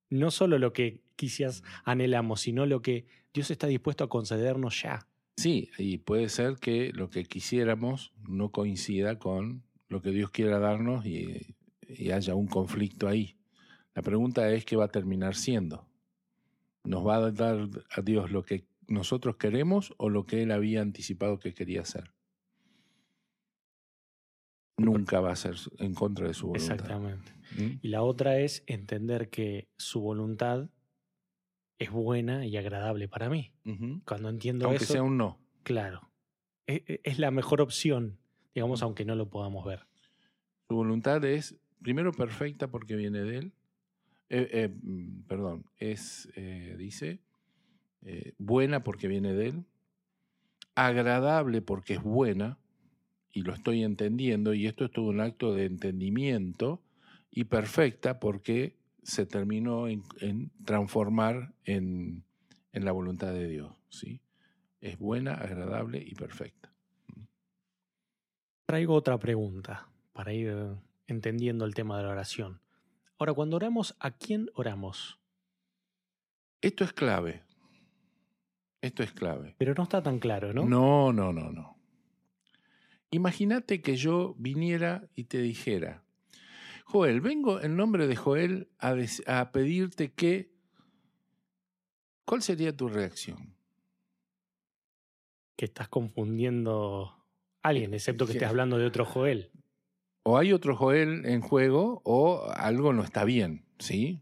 [0.09, 5.07] no solo lo que quizás anhelamos, sino lo que Dios está dispuesto a concedernos ya.
[5.37, 10.59] Sí, y puede ser que lo que quisiéramos no coincida con lo que Dios quiera
[10.59, 11.55] darnos y,
[11.87, 13.37] y haya un conflicto ahí.
[13.93, 15.87] La pregunta es qué va a terminar siendo.
[16.83, 20.81] ¿Nos va a dar a Dios lo que nosotros queremos o lo que Él había
[20.81, 22.11] anticipado que quería hacer?
[24.85, 26.73] Nunca va a ser en contra de su voluntad.
[26.75, 27.31] Exactamente.
[27.57, 27.79] ¿Mm?
[27.81, 30.69] Y la otra es entender que su voluntad
[31.79, 33.53] es buena y agradable para mí.
[34.05, 35.39] Cuando entiendo Aunque eso, sea un no.
[35.63, 36.11] claro,
[36.67, 38.19] e- e- es la mejor opción,
[38.53, 39.87] digamos, aunque no lo podamos ver.
[40.67, 43.53] Su voluntad es, primero, perfecta porque viene de Él.
[44.29, 47.19] Eh, eh, mm, perdón, es, eh, dice,
[48.37, 49.65] buena porque viene de Él.
[50.75, 52.57] Agradable porque es buena,
[53.33, 56.81] y lo estoy entendiendo, y esto es todo un acto de entendimiento.
[57.33, 62.25] Y perfecta porque se terminó en, en transformar en,
[62.73, 63.73] en la voluntad de Dios.
[63.89, 64.21] ¿sí?
[64.81, 66.73] Es buena, agradable y perfecta.
[68.65, 70.53] Traigo otra pregunta para ir
[71.07, 72.61] entendiendo el tema de la oración.
[73.17, 75.19] Ahora, cuando oramos, ¿a quién oramos?
[76.61, 77.43] Esto es clave.
[78.81, 79.55] Esto es clave.
[79.57, 80.65] Pero no está tan claro, ¿no?
[80.65, 81.77] No, no, no, no.
[83.11, 86.03] Imagínate que yo viniera y te dijera,
[86.85, 90.51] Joel, vengo en nombre de Joel a, pedirte que...
[92.25, 93.55] ¿Cuál sería tu reacción?
[95.57, 97.13] Que estás confundiendo
[97.61, 98.37] a alguien, excepto que ¿Qué?
[98.37, 99.51] estés hablando de otro Joel.
[100.23, 104.21] O hay otro Joel en juego o algo no está bien, ¿sí?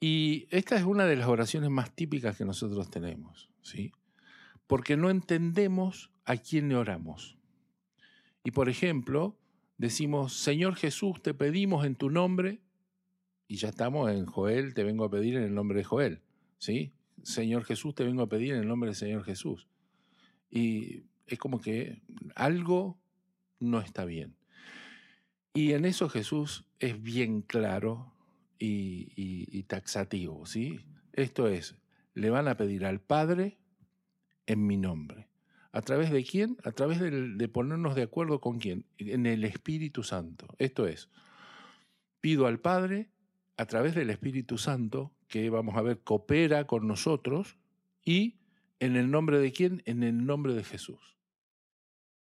[0.00, 3.92] Y esta es una de las oraciones más típicas que nosotros tenemos, ¿sí?
[4.66, 7.36] Porque no entendemos a quién le oramos.
[8.46, 9.36] Y por ejemplo,
[9.76, 12.60] decimos, Señor Jesús, te pedimos en tu nombre,
[13.48, 16.20] y ya estamos en Joel, te vengo a pedir en el nombre de Joel,
[16.58, 16.92] ¿sí?
[17.24, 19.66] Señor Jesús, te vengo a pedir en el nombre del Señor Jesús.
[20.48, 22.02] Y es como que
[22.36, 23.00] algo
[23.58, 24.36] no está bien.
[25.52, 28.12] Y en eso Jesús es bien claro
[28.60, 30.78] y, taxativo, ¿sí?
[31.14, 31.74] Esto es,
[32.14, 33.58] le van a pedir al Padre
[34.46, 35.26] en mi nombre.
[35.76, 36.56] ¿A través de quién?
[36.64, 38.86] A través de ponernos de acuerdo con quién.
[38.96, 40.48] En el Espíritu Santo.
[40.56, 41.10] Esto es,
[42.22, 43.10] pido al Padre
[43.58, 47.58] a través del Espíritu Santo, que vamos a ver, coopera con nosotros,
[48.06, 48.38] y
[48.80, 49.82] en el nombre de quién?
[49.84, 51.18] En el nombre de Jesús.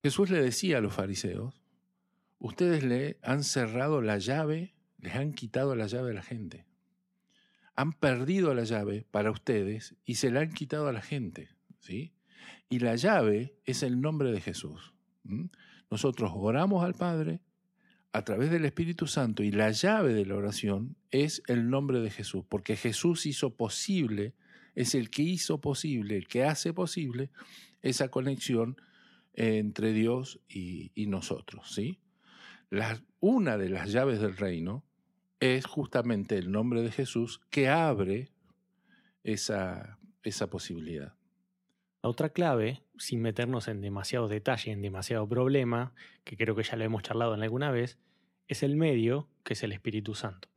[0.02, 1.62] Jesús le decía a los fariseos,
[2.40, 6.66] ustedes le han cerrado la llave, les han quitado la llave a la gente.
[7.76, 12.13] Han perdido la llave para ustedes y se la han quitado a la gente, ¿sí?
[12.68, 14.94] Y la llave es el nombre de Jesús.
[15.90, 17.40] Nosotros oramos al Padre
[18.12, 22.10] a través del Espíritu Santo y la llave de la oración es el nombre de
[22.10, 24.34] Jesús, porque Jesús hizo posible,
[24.74, 27.30] es el que hizo posible, el que hace posible
[27.82, 28.76] esa conexión
[29.34, 31.98] entre Dios y, y nosotros, ¿sí?
[32.70, 34.84] La- una de las llaves del reino
[35.40, 38.30] es justamente el nombre de Jesús que abre
[39.24, 41.14] esa, esa posibilidad.
[42.04, 46.76] La otra clave, sin meternos en demasiado detalle, en demasiado problema, que creo que ya
[46.76, 47.96] lo hemos charlado en alguna vez,
[48.46, 50.50] es el medio, que es el Espíritu Santo.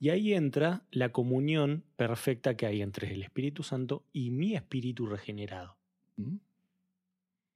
[0.00, 5.06] Y ahí entra la comunión perfecta que hay entre el Espíritu Santo y mi espíritu
[5.06, 5.76] regenerado,
[6.16, 6.38] ¿Mm?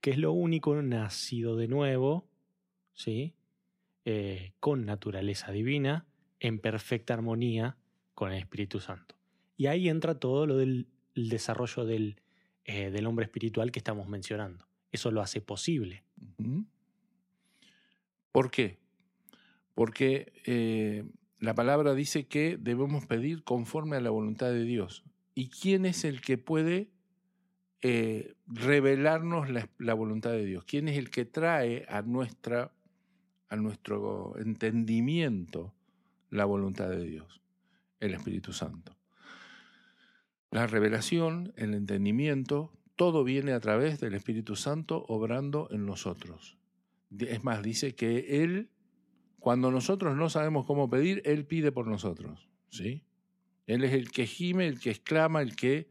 [0.01, 2.29] que es lo único nacido de nuevo,
[2.95, 3.35] ¿sí?
[4.05, 6.07] Eh, con naturaleza divina,
[6.39, 7.77] en perfecta armonía
[8.15, 9.17] con el Espíritu Santo.
[9.57, 12.17] Y ahí entra todo lo del el desarrollo del,
[12.65, 14.67] eh, del hombre espiritual que estamos mencionando.
[14.93, 16.05] Eso lo hace posible.
[18.31, 18.79] ¿Por qué?
[19.75, 21.05] Porque eh,
[21.39, 25.03] la palabra dice que debemos pedir conforme a la voluntad de Dios.
[25.35, 26.91] ¿Y quién es el que puede
[27.81, 30.65] eh, revelarnos la, voluntad de Dios?
[30.65, 32.73] ¿Quién es el que trae a, nuestra,
[33.49, 35.75] a nuestro entendimiento
[36.31, 37.43] la voluntad de Dios?
[37.99, 38.97] El Espíritu Santo.
[40.53, 46.59] La revelación, el entendimiento, todo viene a través del Espíritu Santo obrando en nosotros.
[47.19, 48.69] Es más, dice que Él,
[49.39, 52.51] cuando nosotros no sabemos cómo pedir, Él pide por nosotros.
[52.69, 53.03] ¿sí?
[53.67, 55.89] Él es el que gime, el que exclama, el que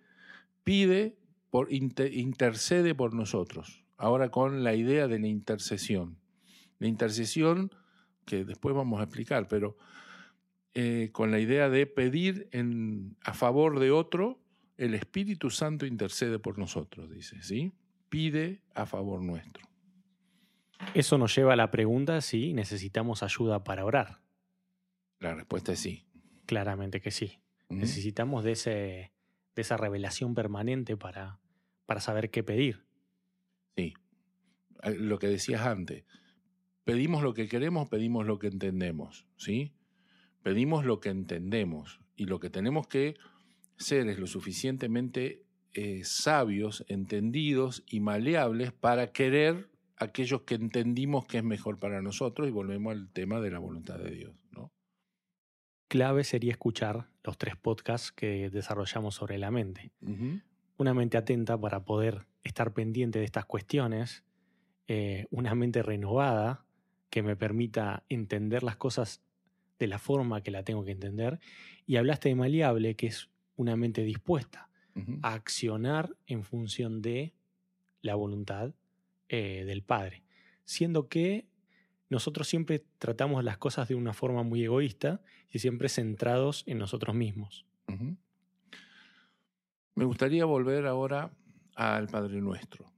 [0.63, 1.17] pide,
[1.49, 3.83] por, intercede por nosotros.
[3.97, 6.19] Ahora con la idea de la intercesión.
[6.77, 7.71] La intercesión,
[8.25, 9.75] que después vamos a explicar, pero
[10.75, 14.40] eh, con la idea de pedir en, a favor de otro
[14.81, 17.71] el Espíritu Santo intercede por nosotros, dice, ¿sí?
[18.09, 19.63] Pide a favor nuestro.
[20.95, 24.21] Eso nos lleva a la pregunta si necesitamos ayuda para orar.
[25.19, 26.07] La respuesta es sí.
[26.47, 27.39] Claramente que sí.
[27.69, 29.13] Necesitamos de, ese,
[29.55, 31.39] de esa revelación permanente para,
[31.85, 32.83] para saber qué pedir.
[33.77, 33.93] Sí.
[34.83, 36.05] Lo que decías antes.
[36.85, 39.75] Pedimos lo que queremos, pedimos lo que entendemos, ¿sí?
[40.41, 43.15] Pedimos lo que entendemos y lo que tenemos que
[43.81, 51.43] seres lo suficientemente eh, sabios, entendidos y maleables para querer aquellos que entendimos que es
[51.43, 54.35] mejor para nosotros y volvemos al tema de la voluntad de Dios.
[54.51, 54.71] ¿no?
[55.87, 59.91] Clave sería escuchar los tres podcasts que desarrollamos sobre la mente.
[60.77, 64.23] Una mente atenta para poder estar pendiente de estas cuestiones,
[64.87, 66.65] eh, una mente renovada
[67.09, 69.21] que me permita entender las cosas
[69.79, 71.39] de la forma que la tengo que entender.
[71.85, 73.29] Y hablaste de maleable, que es
[73.61, 74.69] una mente dispuesta
[75.21, 77.33] a accionar en función de
[78.01, 78.73] la voluntad
[79.29, 80.23] eh, del Padre.
[80.65, 81.45] Siendo que
[82.09, 87.15] nosotros siempre tratamos las cosas de una forma muy egoísta y siempre centrados en nosotros
[87.15, 87.65] mismos.
[89.95, 91.31] Me gustaría volver ahora
[91.75, 92.91] al Padre Nuestro.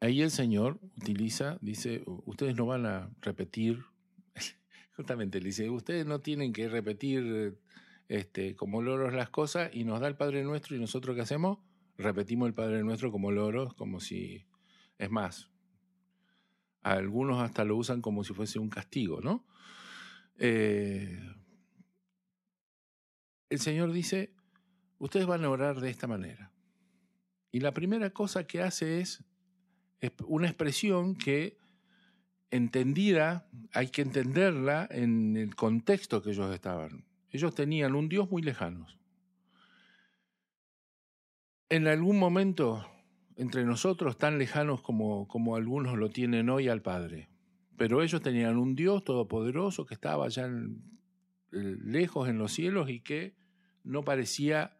[0.00, 3.84] Ahí el Señor utiliza, dice, ustedes no van a repetir,
[4.96, 7.58] justamente dice, ustedes no tienen que repetir
[8.10, 11.58] este, como loros las cosas y nos da el Padre Nuestro y nosotros qué hacemos?
[11.96, 14.44] Repetimos el Padre Nuestro como loros, como si...
[14.98, 15.48] Es más,
[16.82, 19.46] algunos hasta lo usan como si fuese un castigo, ¿no?
[20.38, 21.20] Eh,
[23.48, 24.34] el Señor dice,
[24.98, 26.52] ustedes van a orar de esta manera.
[27.52, 29.24] Y la primera cosa que hace es
[30.26, 31.58] una expresión que
[32.50, 37.08] entendida, hay que entenderla en el contexto que ellos estaban.
[37.30, 38.86] Ellos tenían un Dios muy lejano.
[41.68, 42.84] En algún momento,
[43.36, 47.28] entre nosotros, tan lejanos como, como algunos lo tienen hoy al Padre.
[47.76, 50.48] Pero ellos tenían un Dios todopoderoso que estaba allá
[51.50, 53.36] lejos en los cielos y que
[53.84, 54.76] no parecía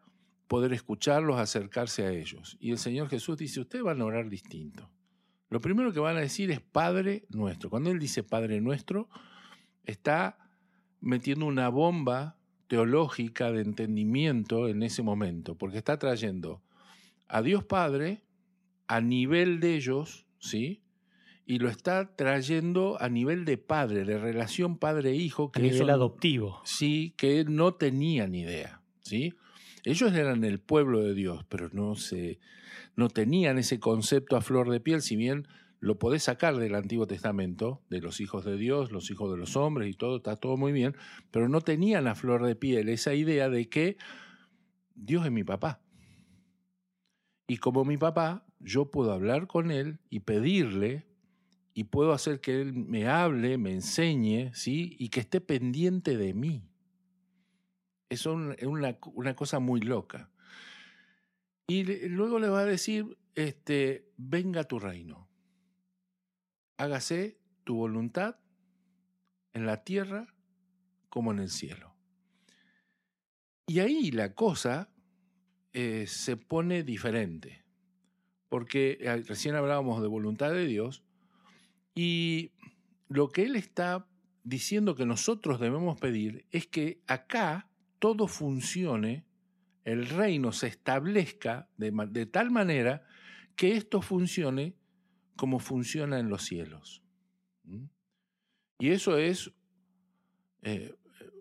[0.47, 2.57] poder escucharlos, acercarse a ellos.
[2.59, 4.91] Y el Señor Jesús dice, ustedes van a orar distinto.
[5.49, 7.69] Lo primero que van a decir es Padre nuestro.
[7.69, 9.09] Cuando Él dice Padre nuestro,
[9.85, 10.37] está
[10.99, 12.37] metiendo una bomba
[12.71, 16.63] teológica de entendimiento en ese momento, porque está trayendo
[17.27, 18.23] a Dios Padre
[18.87, 20.81] a nivel de ellos, ¿sí?
[21.45, 25.51] Y lo está trayendo a nivel de padre, de relación padre-hijo.
[25.51, 26.61] Que a nivel adoptivo.
[26.63, 29.33] Sí, que no tenían idea, ¿sí?
[29.83, 32.39] Ellos eran el pueblo de Dios, pero no, se,
[32.95, 35.45] no tenían ese concepto a flor de piel, si bien
[35.81, 39.55] lo podés sacar del Antiguo Testamento, de los hijos de Dios, los hijos de los
[39.57, 40.95] hombres y todo, está todo muy bien,
[41.31, 43.97] pero no tenían a flor de piel esa idea de que
[44.93, 45.81] Dios es mi papá.
[47.47, 51.07] Y como mi papá, yo puedo hablar con él y pedirle
[51.73, 54.95] y puedo hacer que él me hable, me enseñe, ¿sí?
[54.99, 56.63] Y que esté pendiente de mí.
[58.07, 58.55] Es una,
[59.15, 60.29] una cosa muy loca.
[61.65, 65.30] Y luego le va a decir, este, venga tu reino
[66.81, 68.37] hágase tu voluntad
[69.53, 70.33] en la tierra
[71.09, 71.93] como en el cielo.
[73.67, 74.89] Y ahí la cosa
[75.73, 77.63] eh, se pone diferente,
[78.49, 81.03] porque eh, recién hablábamos de voluntad de Dios
[81.93, 82.51] y
[83.07, 84.07] lo que Él está
[84.43, 89.23] diciendo que nosotros debemos pedir es que acá todo funcione,
[89.85, 93.05] el reino se establezca de, de tal manera
[93.55, 94.80] que esto funcione
[95.41, 97.01] cómo funciona en los cielos.
[98.77, 99.51] Y eso es
[100.61, 100.93] eh,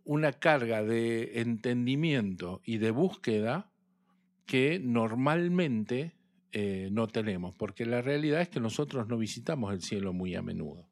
[0.05, 3.71] una carga de entendimiento y de búsqueda
[4.47, 6.15] que normalmente
[6.53, 10.41] eh, no tenemos, porque la realidad es que nosotros no visitamos el cielo muy a
[10.41, 10.89] menudo.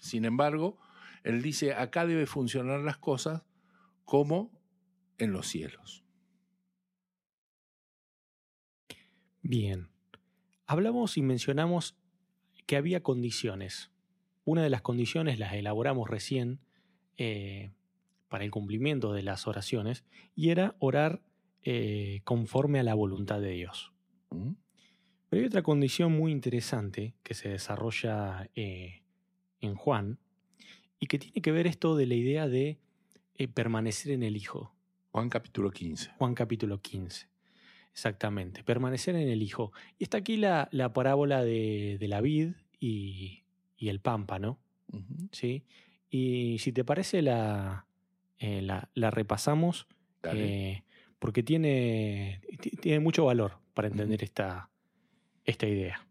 [0.00, 0.78] Sin embargo,
[1.24, 3.42] él dice, acá debe funcionar las cosas
[4.06, 4.50] como
[5.18, 6.06] en los cielos.
[9.42, 9.91] Bien,
[10.72, 11.96] hablamos y mencionamos
[12.66, 13.90] que había condiciones.
[14.44, 16.60] Una de las condiciones las elaboramos recién
[17.16, 17.70] eh,
[18.28, 20.04] para el cumplimiento de las oraciones
[20.34, 21.22] y era orar
[21.62, 23.92] eh, conforme a la voluntad de Dios.
[24.30, 24.52] ¿Mm?
[25.28, 29.02] Pero hay otra condición muy interesante que se desarrolla eh,
[29.60, 30.18] en Juan
[30.98, 32.78] y que tiene que ver esto de la idea de
[33.54, 34.74] permanecer en el Hijo.
[35.10, 36.12] Juan capítulo 15.
[36.16, 37.31] Juan capítulo 15.
[37.92, 39.72] Exactamente, permanecer en el Hijo.
[39.98, 43.44] Y está aquí la, la parábola de, de, la vid y,
[43.76, 44.58] y el pámpano.
[45.30, 45.64] ¿sí?
[46.10, 47.86] Y si te parece, la,
[48.38, 49.86] eh, la, la repasamos
[50.24, 50.82] eh,
[51.18, 54.70] porque tiene, ti- tiene mucho valor para entender esta,
[55.44, 56.06] esta idea.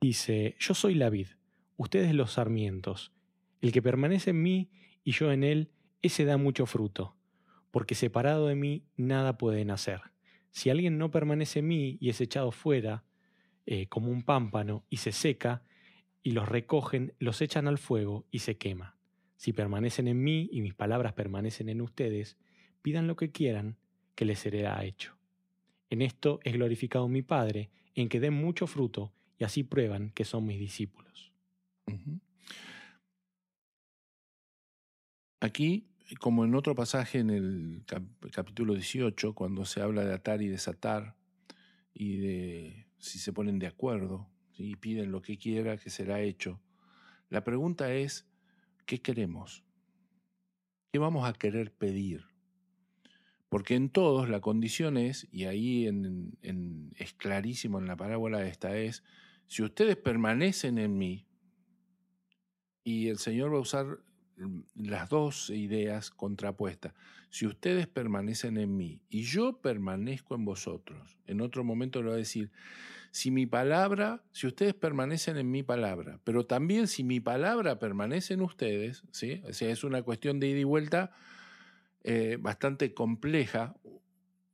[0.00, 1.28] Dice, yo soy la vid,
[1.76, 3.12] ustedes los sarmientos.
[3.60, 4.70] El que permanece en mí
[5.04, 5.70] y yo en él,
[6.02, 7.16] ese da mucho fruto,
[7.72, 10.00] porque separado de mí nada pueden hacer.
[10.52, 13.02] Si alguien no permanece en mí y es echado fuera,
[13.66, 15.64] eh, como un pámpano, y se seca,
[16.22, 18.96] y los recogen, los echan al fuego y se quema.
[19.36, 22.36] Si permanecen en mí y mis palabras permanecen en ustedes,
[22.82, 23.78] pidan lo que quieran,
[24.14, 25.16] que les será hecho.
[25.90, 30.24] En esto es glorificado mi Padre, en que den mucho fruto y así prueban que
[30.24, 31.32] son mis discípulos.
[35.40, 40.42] Aquí, como en otro pasaje en el cap- capítulo 18, cuando se habla de atar
[40.42, 41.16] y desatar,
[41.94, 46.60] y de si se ponen de acuerdo y piden lo que quiera, que será hecho,
[47.28, 48.26] la pregunta es,
[48.86, 49.64] ¿qué queremos?
[50.92, 52.24] ¿Qué vamos a querer pedir?
[53.48, 55.88] Porque en todos la condición es, y ahí
[56.96, 59.02] es clarísimo en la parábola esta, es,
[59.46, 61.26] si ustedes permanecen en mí,
[62.84, 63.98] y el Señor va a usar
[64.74, 66.94] las dos ideas contrapuestas.
[67.30, 72.16] Si ustedes permanecen en mí y yo permanezco en vosotros, en otro momento lo va
[72.16, 72.50] a decir,
[73.10, 78.34] si mi palabra, si ustedes permanecen en mi palabra, pero también si mi palabra permanece
[78.34, 79.42] en ustedes, ¿sí?
[79.44, 81.12] o sea, es una cuestión de ida y vuelta
[82.04, 83.76] eh, bastante compleja.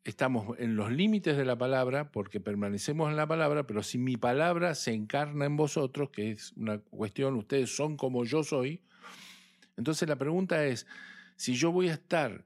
[0.05, 4.17] Estamos en los límites de la palabra porque permanecemos en la palabra, pero si mi
[4.17, 8.83] palabra se encarna en vosotros, que es una cuestión, ustedes son como yo soy,
[9.79, 10.87] entonces la pregunta es,
[11.37, 12.45] si yo voy a estar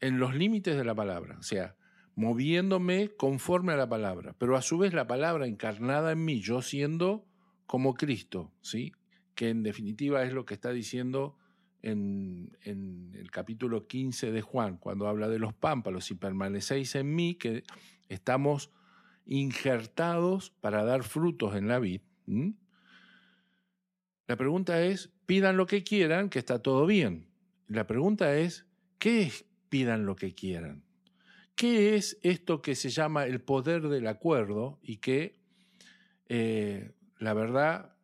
[0.00, 1.76] en los límites de la palabra, o sea,
[2.14, 6.62] moviéndome conforme a la palabra, pero a su vez la palabra encarnada en mí, yo
[6.62, 7.26] siendo
[7.66, 8.92] como Cristo, ¿sí?
[9.34, 11.36] Que en definitiva es lo que está diciendo
[11.82, 17.34] en, el capítulo 15 de Juan, cuando habla de los pámpanos, si permanecéis en mí,
[17.34, 17.64] que
[18.08, 18.70] estamos
[19.26, 22.00] injertados para dar frutos en la vid.
[22.26, 22.54] ¿m?
[24.26, 27.28] La pregunta es, pidan lo que quieran, que está todo bien.
[27.66, 28.66] La pregunta es,
[28.98, 30.84] ¿qué es pidan lo que quieran?
[31.54, 35.40] ¿Qué es esto que se llama el poder del acuerdo y que,
[36.28, 37.96] eh, la verdad,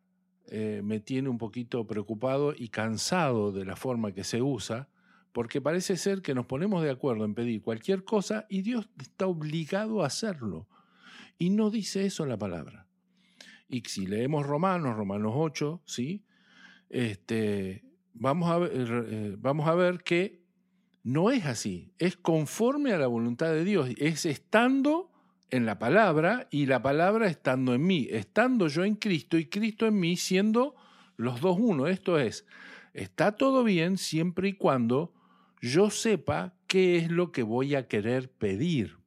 [0.47, 4.89] eh, me tiene un poquito preocupado y cansado de la forma que se usa?
[5.31, 9.27] Porque parece ser que nos ponemos de acuerdo en pedir cualquier cosa y Dios está
[9.27, 10.67] obligado a hacerlo.
[11.37, 12.88] Y no dice eso la palabra.
[13.69, 16.23] Y si leemos Romanos, Romanos 8, ¿sí?
[16.89, 20.41] Este, vamos, a ver, eh, vamos a ver que
[21.03, 21.93] no es así.
[21.99, 23.89] Es conforme a la voluntad de Dios.
[23.97, 25.11] Es estando
[25.51, 28.07] en la palabra y la palabra estando en mí.
[28.09, 30.75] Estando yo en Cristo y Cristo en mí, siendo
[31.15, 31.87] los dos uno.
[31.87, 32.45] Esto es,
[32.93, 35.13] está todo bien siempre y cuando
[35.61, 38.98] yo sepa qué es lo que voy a querer pedir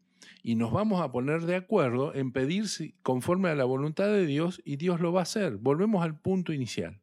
[0.43, 2.67] y nos vamos a poner de acuerdo en pedir
[3.03, 5.57] conforme a la voluntad de Dios y Dios lo va a hacer.
[5.57, 7.01] Volvemos al punto inicial.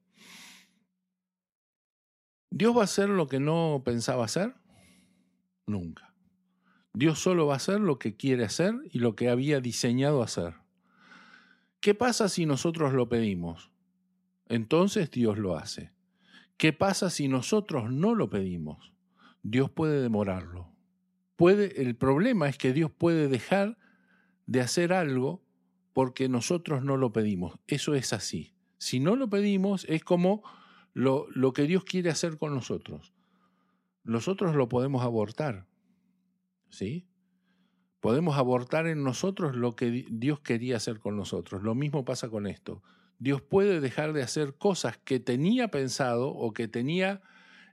[2.51, 4.55] ¿Dios va a hacer lo que no pensaba hacer?
[5.65, 6.13] Nunca.
[6.93, 10.55] Dios solo va a hacer lo que quiere hacer y lo que había diseñado hacer.
[11.79, 13.71] ¿Qué pasa si nosotros lo pedimos?
[14.47, 15.93] Entonces Dios lo hace.
[16.57, 18.91] ¿Qué pasa si nosotros no lo pedimos?
[19.43, 20.68] Dios puede demorarlo
[21.47, 23.77] el problema es que Dios puede dejar
[24.45, 25.41] de hacer algo
[25.93, 27.57] porque nosotros no lo pedimos.
[27.67, 28.53] Eso es así.
[28.77, 30.43] Si no lo pedimos, es como
[30.93, 33.13] lo, lo que Dios quiere hacer con nosotros.
[34.03, 35.67] Nosotros lo podemos abortar.
[36.69, 37.07] ¿Sí?
[37.99, 41.63] Podemos abortar en nosotros lo que di- Dios quería hacer con nosotros.
[41.63, 42.81] Lo mismo pasa con esto.
[43.17, 47.21] Dios puede dejar de hacer cosas que tenía pensado o que tenía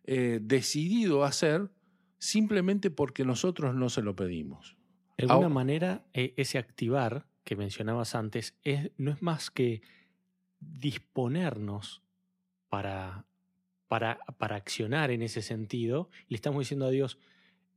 [0.04, 1.70] eh, decidido hacer
[2.18, 4.76] simplemente porque nosotros no se lo pedimos.
[5.16, 9.82] De alguna manera, e, ese activar que mencionabas antes es, no es más que
[10.60, 12.02] disponernos
[12.68, 13.26] para,
[13.88, 16.10] para, para accionar en ese sentido.
[16.28, 17.18] Le estamos diciendo a Dios,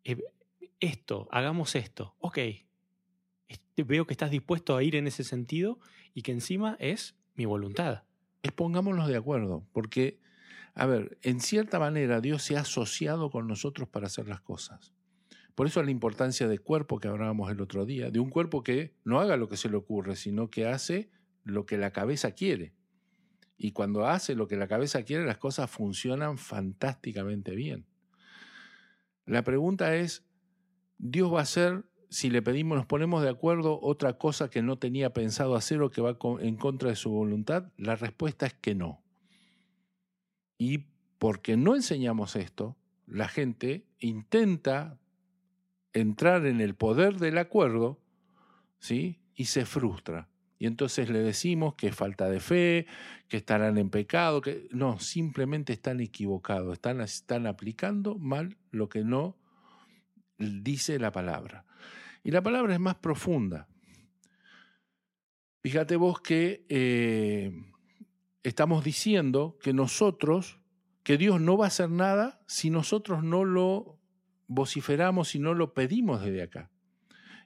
[0.03, 0.17] eh,
[0.79, 2.15] esto, hagamos esto.
[2.19, 2.39] Ok,
[3.83, 5.79] veo que estás dispuesto a ir en ese sentido
[6.13, 8.03] y que encima es mi voluntad.
[8.41, 10.19] Es pongámonos de acuerdo, porque,
[10.79, 14.93] a ver, en cierta manera Dios se ha asociado con nosotros para hacer las cosas.
[15.53, 18.95] Por eso la importancia del cuerpo que hablábamos el otro día, de un cuerpo que
[19.03, 21.09] no haga lo que se le ocurre, sino que hace
[21.43, 22.73] lo que la cabeza quiere.
[23.57, 27.85] Y cuando hace lo que la cabeza quiere, las cosas funcionan fantásticamente bien.
[29.25, 30.25] La pregunta es,
[30.97, 34.77] ¿Dios va a hacer, si le pedimos, nos ponemos de acuerdo, otra cosa que no
[34.77, 37.73] tenía pensado hacer o que va en contra de su voluntad?
[37.75, 39.03] La respuesta es que no.
[40.59, 40.85] Y
[41.17, 44.99] porque no enseñamos esto, la gente intenta
[45.93, 47.99] entrar en el poder del acuerdo,
[48.77, 49.19] ¿sí?
[49.33, 50.29] Y se frustra.
[50.59, 52.85] Y entonces le decimos que es falta de fe,
[53.29, 59.05] que estarán en pecado, que no, simplemente están equivocados, están, están aplicando mal lo que
[59.05, 59.37] no
[60.37, 61.65] dice la palabra.
[62.23, 63.69] Y la palabra es más profunda.
[65.61, 67.51] Fíjate vos que eh,
[68.43, 70.59] estamos diciendo que nosotros,
[71.03, 73.99] que Dios no va a hacer nada si nosotros no lo
[74.47, 76.71] vociferamos y no lo pedimos desde acá.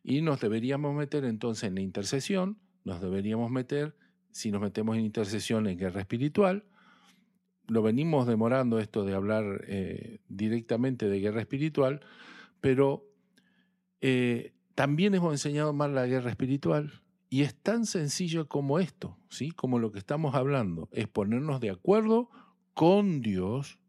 [0.03, 3.95] Y nos deberíamos meter entonces en la intercesión, nos deberíamos meter,
[4.31, 6.65] si nos metemos en intercesión, en guerra espiritual.
[7.67, 12.01] Lo venimos demorando esto de hablar eh, directamente de guerra espiritual,
[12.59, 13.05] pero
[14.01, 17.03] eh, también hemos enseñado más la guerra espiritual.
[17.34, 19.49] Y es tan sencillo como esto, ¿sí?
[19.49, 22.29] como lo que estamos hablando, es ponernos de acuerdo
[22.75, 23.79] con Dios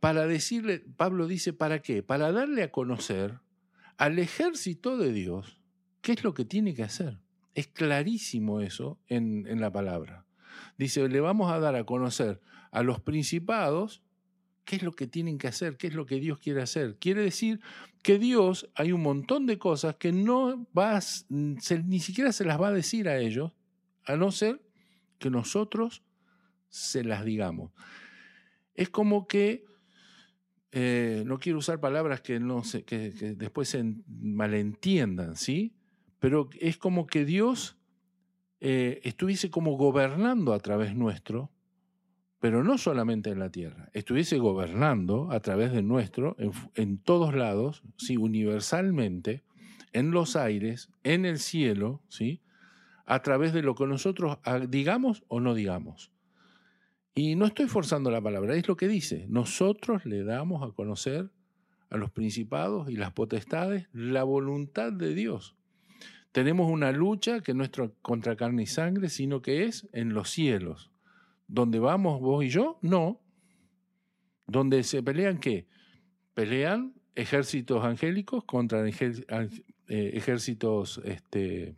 [0.00, 2.02] para decirle, Pablo dice, ¿para qué?
[2.02, 3.40] Para darle a conocer
[3.96, 5.62] al ejército de Dios
[6.02, 7.20] qué es lo que tiene que hacer.
[7.54, 10.26] Es clarísimo eso en, en la palabra.
[10.76, 12.38] Dice, le vamos a dar a conocer
[12.70, 14.02] a los principados
[14.68, 16.98] qué es lo que tienen que hacer, qué es lo que Dios quiere hacer.
[16.98, 17.58] Quiere decir
[18.02, 21.00] que Dios hay un montón de cosas que no va
[21.30, 23.52] ni siquiera se las va a decir a ellos,
[24.04, 24.60] a no ser
[25.18, 26.02] que nosotros
[26.68, 27.72] se las digamos.
[28.74, 29.64] Es como que
[30.72, 33.08] eh, no quiero usar palabras que, no se, que,
[33.38, 35.72] después se malentiendan, ¿sí?
[36.18, 37.78] Pero es como que Dios
[38.60, 41.50] eh, estuviese como gobernando a través nuestro,
[42.40, 46.36] pero no solamente en la tierra, estuviese gobernando a través de nuestro,
[46.74, 48.16] en, todos lados, ¿sí?
[48.16, 49.44] universalmente,
[49.92, 52.42] en los aires, en el cielo, ¿sí?
[53.06, 56.12] a través de lo que nosotros digamos o no digamos.
[57.14, 59.26] Y no estoy forzando la palabra, es lo que dice.
[59.28, 61.30] Nosotros le damos a conocer
[61.90, 65.56] a los principados y las potestades la voluntad de Dios.
[66.30, 67.70] Tenemos una lucha que no es
[68.02, 70.92] contra carne y sangre, sino que es en los cielos.
[71.48, 72.78] ¿Dónde vamos vos y yo?
[72.82, 73.20] No.
[74.46, 75.66] ¿Dónde se pelean qué?
[76.34, 79.50] Pelean ejércitos angélicos contra eh,
[79.88, 81.74] ejércitos este,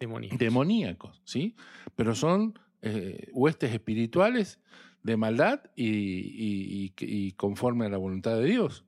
[0.00, 0.38] demoníacos.
[0.38, 1.54] demoníacos, ¿sí?
[1.94, 4.60] Pero son eh, huestes espirituales
[5.02, 6.90] de maldad y,
[7.36, 8.84] conforme a la voluntad de Dios.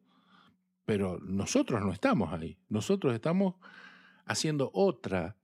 [0.86, 2.58] Pero nosotros no estamos ahí.
[2.68, 3.54] Nosotros estamos
[4.24, 5.36] haciendo otra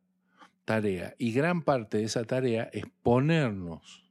[0.65, 1.15] tarea.
[1.19, 4.03] Y gran parte de esa tarea es ponernos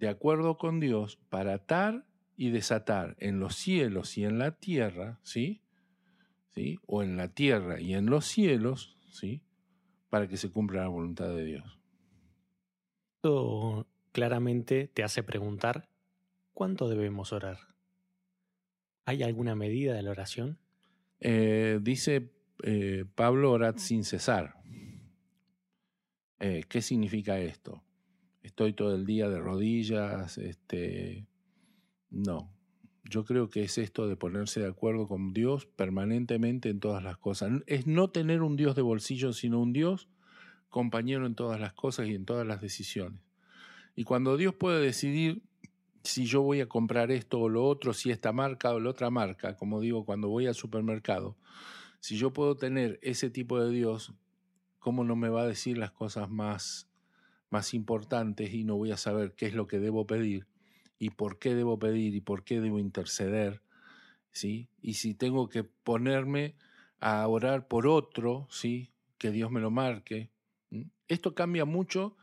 [0.00, 5.20] de acuerdo con Dios para atar y desatar en los cielos y en la tierra,
[5.22, 5.60] ¿sí?
[6.48, 6.78] ¿Sí?
[6.86, 9.42] O en la tierra y en los cielos, ¿sí?
[10.08, 11.78] Para que se cumpla la voluntad de Dios.
[13.16, 15.90] Esto claramente te hace preguntar,
[16.54, 17.58] ¿cuánto debemos orar?
[19.04, 20.58] ¿Hay alguna medida de la oración?
[21.20, 22.32] Eh, dice
[22.62, 24.54] eh, Pablo, orad sin cesar.
[26.38, 27.82] Eh, ¿Qué significa esto?
[28.42, 31.26] Estoy todo el día de rodillas, este,
[32.10, 32.52] no.
[33.04, 37.16] Yo creo que es esto de ponerse de acuerdo con Dios permanentemente en todas las
[37.16, 37.50] cosas.
[37.66, 40.08] Es no tener un Dios de bolsillo, sino un Dios
[40.68, 43.20] compañero en todas las cosas y en todas las decisiones.
[43.96, 45.42] Y cuando Dios puede decidir
[46.02, 49.10] si yo voy a comprar esto o lo otro, si esta marca o la otra
[49.10, 51.36] marca, como digo, cuando voy al supermercado,
[52.00, 54.14] si yo puedo tener ese tipo de Dios,
[54.78, 56.89] ¿cómo no me va a decir las cosas más,
[57.50, 60.46] más importantes y no voy a saber qué es lo que debo pedir
[60.98, 63.62] y por qué debo pedir y por qué debo interceder?
[64.32, 64.68] ¿sí?
[64.80, 66.54] Y si tengo que ponerme
[67.00, 68.92] a orar por otro, ¿sí?
[69.18, 70.30] que Dios me lo marque,
[71.08, 72.16] esto cambia mucho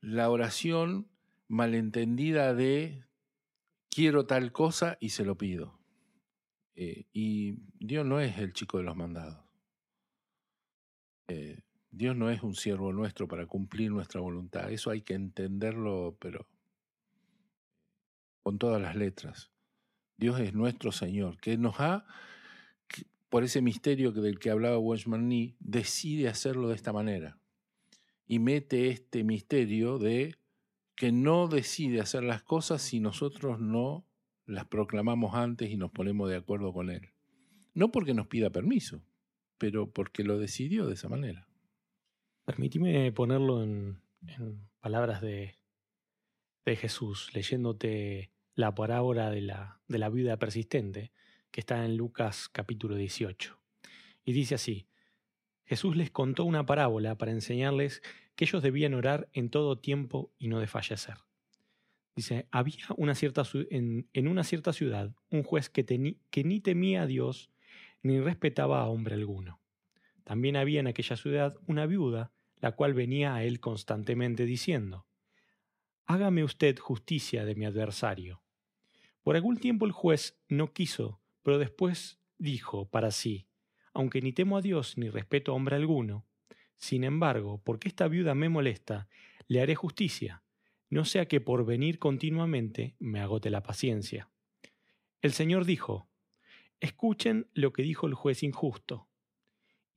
[0.00, 1.08] la oración
[1.48, 3.04] malentendida de
[3.90, 5.78] quiero tal cosa y se lo pido.
[6.76, 9.42] Eh, y Dios no es el chico de los mandados.
[11.98, 14.70] Dios no es un siervo nuestro para cumplir nuestra voluntad.
[14.70, 16.46] Eso hay que entenderlo, pero
[18.44, 19.50] con todas las letras.
[20.16, 22.06] Dios es nuestro Señor, que nos ha,
[23.28, 27.36] por ese misterio del que hablaba Watchman Nee, decide hacerlo de esta manera.
[28.28, 30.36] Y mete este misterio de
[30.94, 34.06] que no decide hacer las cosas si nosotros no
[34.46, 37.10] las proclamamos antes y nos ponemos de acuerdo con Él.
[37.74, 39.02] No porque nos pida permiso,
[39.58, 41.47] pero porque lo decidió de esa manera.
[42.48, 44.00] Permíteme ponerlo en,
[44.80, 45.54] palabras de,
[46.64, 51.12] Jesús, leyéndote la parábola de la, viuda persistente,
[51.50, 53.60] que está en Lucas capítulo 18.
[54.24, 54.88] Y dice así,
[55.66, 58.00] Jesús les contó una parábola para enseñarles
[58.34, 61.18] que ellos debían orar en todo tiempo y no desfallecer.
[62.16, 67.06] Dice, había una cierta, en, una cierta ciudad un juez que, que ni temía a
[67.06, 67.50] Dios
[68.02, 69.60] ni respetaba a hombre alguno.
[70.24, 75.06] También había en aquella ciudad una viuda la cual venía a él constantemente diciendo,
[76.06, 78.42] Hágame usted justicia de mi adversario.
[79.22, 83.46] Por algún tiempo el juez no quiso, pero después dijo para sí,
[83.92, 86.26] aunque ni temo a Dios ni respeto a hombre alguno,
[86.76, 89.08] sin embargo, porque esta viuda me molesta,
[89.48, 90.42] le haré justicia,
[90.90, 94.30] no sea que por venir continuamente me agote la paciencia.
[95.20, 96.08] El Señor dijo,
[96.80, 99.08] Escuchen lo que dijo el juez injusto.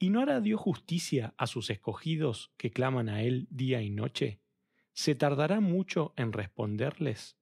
[0.02, 4.42] ¿Y no hará Dios justicia a sus escogidos que claman a Él día y noche?
[4.94, 7.38] ¿Se tardará mucho en responderles?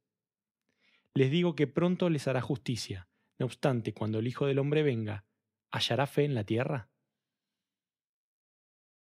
[1.14, 3.08] Les digo que pronto les hará justicia.
[3.38, 5.24] No obstante, cuando el Hijo del Hombre venga,
[5.72, 6.90] ¿hallará fe en la tierra?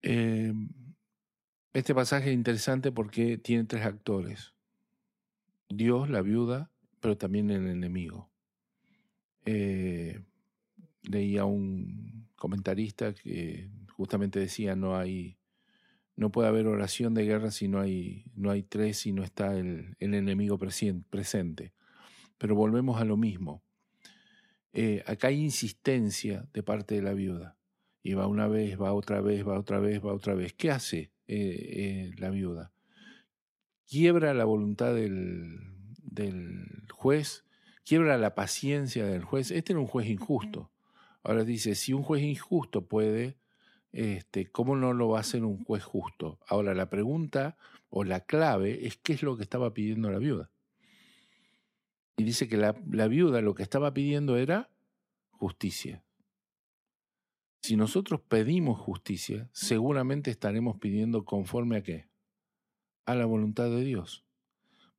[0.04, 0.70] Em,
[1.74, 4.54] este pasaje es interesante porque tiene tres actores.
[5.68, 6.70] Dios, la viuda,
[7.00, 8.30] pero también el enemigo.
[9.46, 10.22] Eh,
[11.02, 12.01] leía un
[12.42, 15.38] comentarista que justamente decía no hay
[16.16, 19.56] no puede haber oración de guerra si no hay no hay tres y no está
[19.56, 21.72] el, enemigo presente
[22.40, 23.64] pero volvemos a lo mismo.
[24.74, 27.56] Eh, acá hay insistencia de parte de la viuda.
[28.02, 30.54] Y va una vez va otra vez va otra vez va otra vez.
[30.54, 32.74] Qué hace eh, eh, la viuda
[33.88, 35.60] quiebra la voluntad del,
[36.02, 37.46] del juez
[37.86, 39.52] quiebra la paciencia del juez.
[39.52, 40.72] Este era un juez injusto
[41.24, 43.38] Ahora dice, si un juez injusto puede,
[43.92, 46.40] este, ¿cómo no lo va a hacer un juez justo?
[46.48, 47.58] Ahora la pregunta
[47.90, 50.50] o la clave es qué es lo que estaba pidiendo la viuda.
[52.18, 54.70] Y dice que la, la viuda lo que estaba pidiendo era
[55.32, 56.04] justicia.
[57.62, 62.10] Si nosotros pedimos justicia, seguramente estaremos pidiendo conforme a qué?
[63.06, 64.26] A la voluntad de Dios.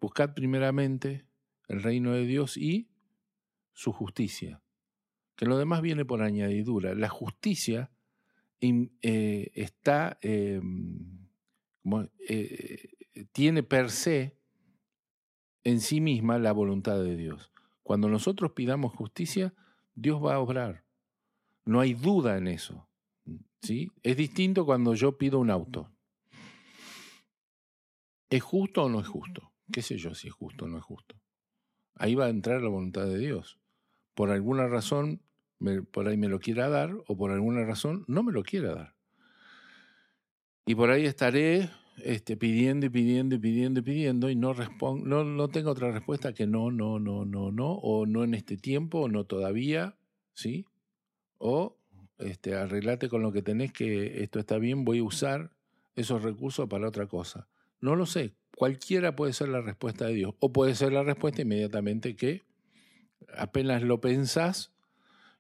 [0.01, 1.27] Buscad primeramente
[1.67, 2.89] el reino de Dios y
[3.73, 4.63] su justicia
[5.43, 6.95] que lo demás viene por añadidura.
[6.95, 7.91] La justicia
[8.61, 11.27] eh, está, em,
[12.29, 12.91] eh,
[13.33, 14.39] tiene per se
[15.65, 17.51] en sí misma la voluntad de Dios.
[17.83, 19.53] Cuando nosotros pidamos justicia,
[19.97, 20.85] Dios va a obrar.
[21.65, 22.89] No hay duda en eso.
[23.63, 23.91] ¿sí?
[24.05, 25.91] Es distinto cuando yo pido un auto.
[28.31, 29.51] ¿Es justo o no es justo?
[29.73, 31.17] ¿Qué sé yo si es justo o no es justo?
[31.97, 33.59] Ahí va a entrar la voluntad de Dios.
[34.15, 35.21] Por alguna razón
[35.91, 38.95] por ahí me lo quiera dar o por alguna razón no me lo quiera dar.
[40.67, 45.25] Y por ahí estaré este, pidiendo y pidiendo y pidiendo y pidiendo y no, no,
[45.25, 49.01] no tengo otra respuesta que no, no, no, no, no, o no en este tiempo,
[49.01, 49.97] o no todavía,
[50.35, 50.65] ¿sí?
[51.39, 51.77] O
[52.19, 55.51] este, arreglate con lo que tenés que esto está bien, voy a usar
[55.97, 57.49] esos recursos para otra cosa.
[57.81, 61.43] No lo sé, cualquiera puede ser la respuesta de Dios, o puede ser la respuesta
[61.43, 62.43] inmediatamente que
[63.37, 64.72] apenas lo pensás,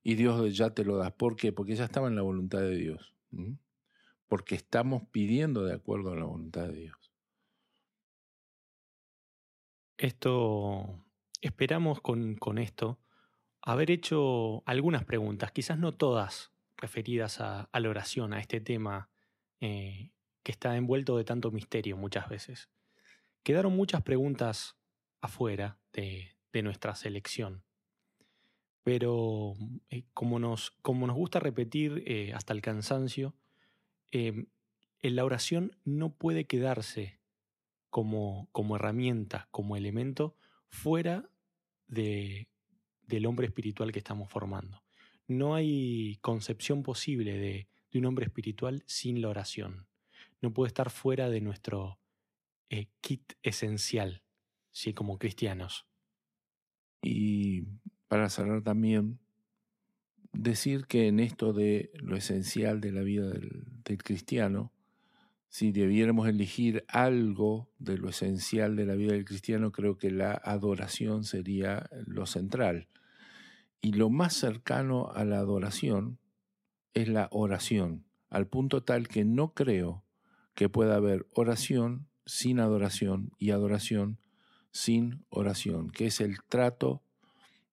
[0.02, 1.10] y Dios ya te lo da.
[1.10, 1.52] ¿Por qué?
[1.52, 3.14] Porque ya estaba en la voluntad de Dios.
[4.28, 7.12] Porque estamos pidiendo de acuerdo a la voluntad de Dios.
[9.96, 11.04] Esto,
[11.40, 12.98] esperamos con, esto
[13.60, 19.08] haber hecho algunas preguntas, quizás no todas referidas a, la oración, a este tema
[19.60, 20.10] eh,
[20.42, 22.68] que está envuelto de tanto misterio muchas veces.
[23.44, 24.76] Quedaron muchas preguntas
[25.20, 27.62] afuera de nuestra selección
[28.82, 29.54] pero
[29.90, 33.34] eh, como, nos, como nos gusta repetir eh, hasta el cansancio,
[34.14, 34.46] en
[35.00, 37.18] la oración no puede quedarse
[37.88, 40.36] como, como herramienta, como elemento,
[40.68, 41.30] fuera
[41.86, 42.48] de,
[43.06, 44.82] del hombre espiritual que estamos formando.
[45.26, 49.86] No hay concepción posible de, de un hombre espiritual sin la oración.
[50.40, 52.00] No puede estar fuera de nuestro
[52.70, 54.22] eh, kit esencial,
[54.70, 54.94] ¿sí?
[54.94, 55.86] como cristianos.
[57.02, 57.64] Y
[58.12, 59.20] para cerrar también,
[60.34, 63.64] decir que en esto de lo esencial de la vida del,
[64.04, 64.70] cristiano,
[65.48, 70.32] si debiéramos elegir algo de lo esencial de la vida del cristiano, creo que la
[70.32, 72.86] adoración sería lo central.
[73.80, 76.18] Y lo más cercano a la adoración
[76.92, 80.04] es la oración, al punto tal que no creo
[80.52, 84.18] que pueda haber oración sin adoración y adoración
[84.70, 87.02] sin oración, que es el trato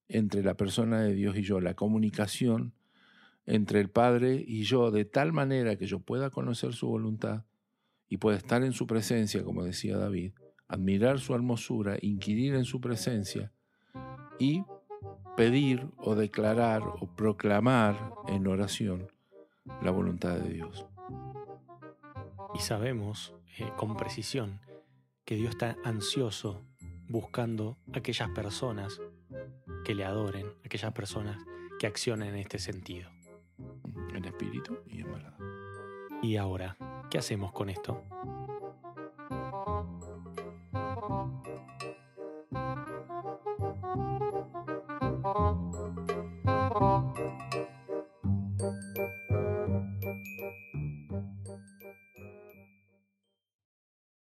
[0.10, 2.74] entre la persona de Dios y yo, la comunicación
[3.46, 7.46] entre el Padre y yo, de tal manera que yo pueda conocer su voluntad
[8.10, 10.34] y pueda estar en su presencia, como decía David,
[10.68, 13.52] admirar su hermosura, inquirir en su presencia
[14.40, 14.64] y
[15.38, 19.08] pedir o declarar o proclamar en oración
[19.82, 20.86] la voluntad de Dios.
[22.56, 24.60] Y sabemos eh, con precisión
[25.24, 26.64] que Dios está ansioso
[27.08, 29.00] buscando aquellas personas
[29.84, 31.38] que le adoren, aquellas personas
[31.80, 33.10] que accionen en este sentido.
[34.14, 35.38] En espíritu y en verdad.
[36.22, 36.78] Y ahora,
[37.10, 38.04] ¿qué hacemos con esto?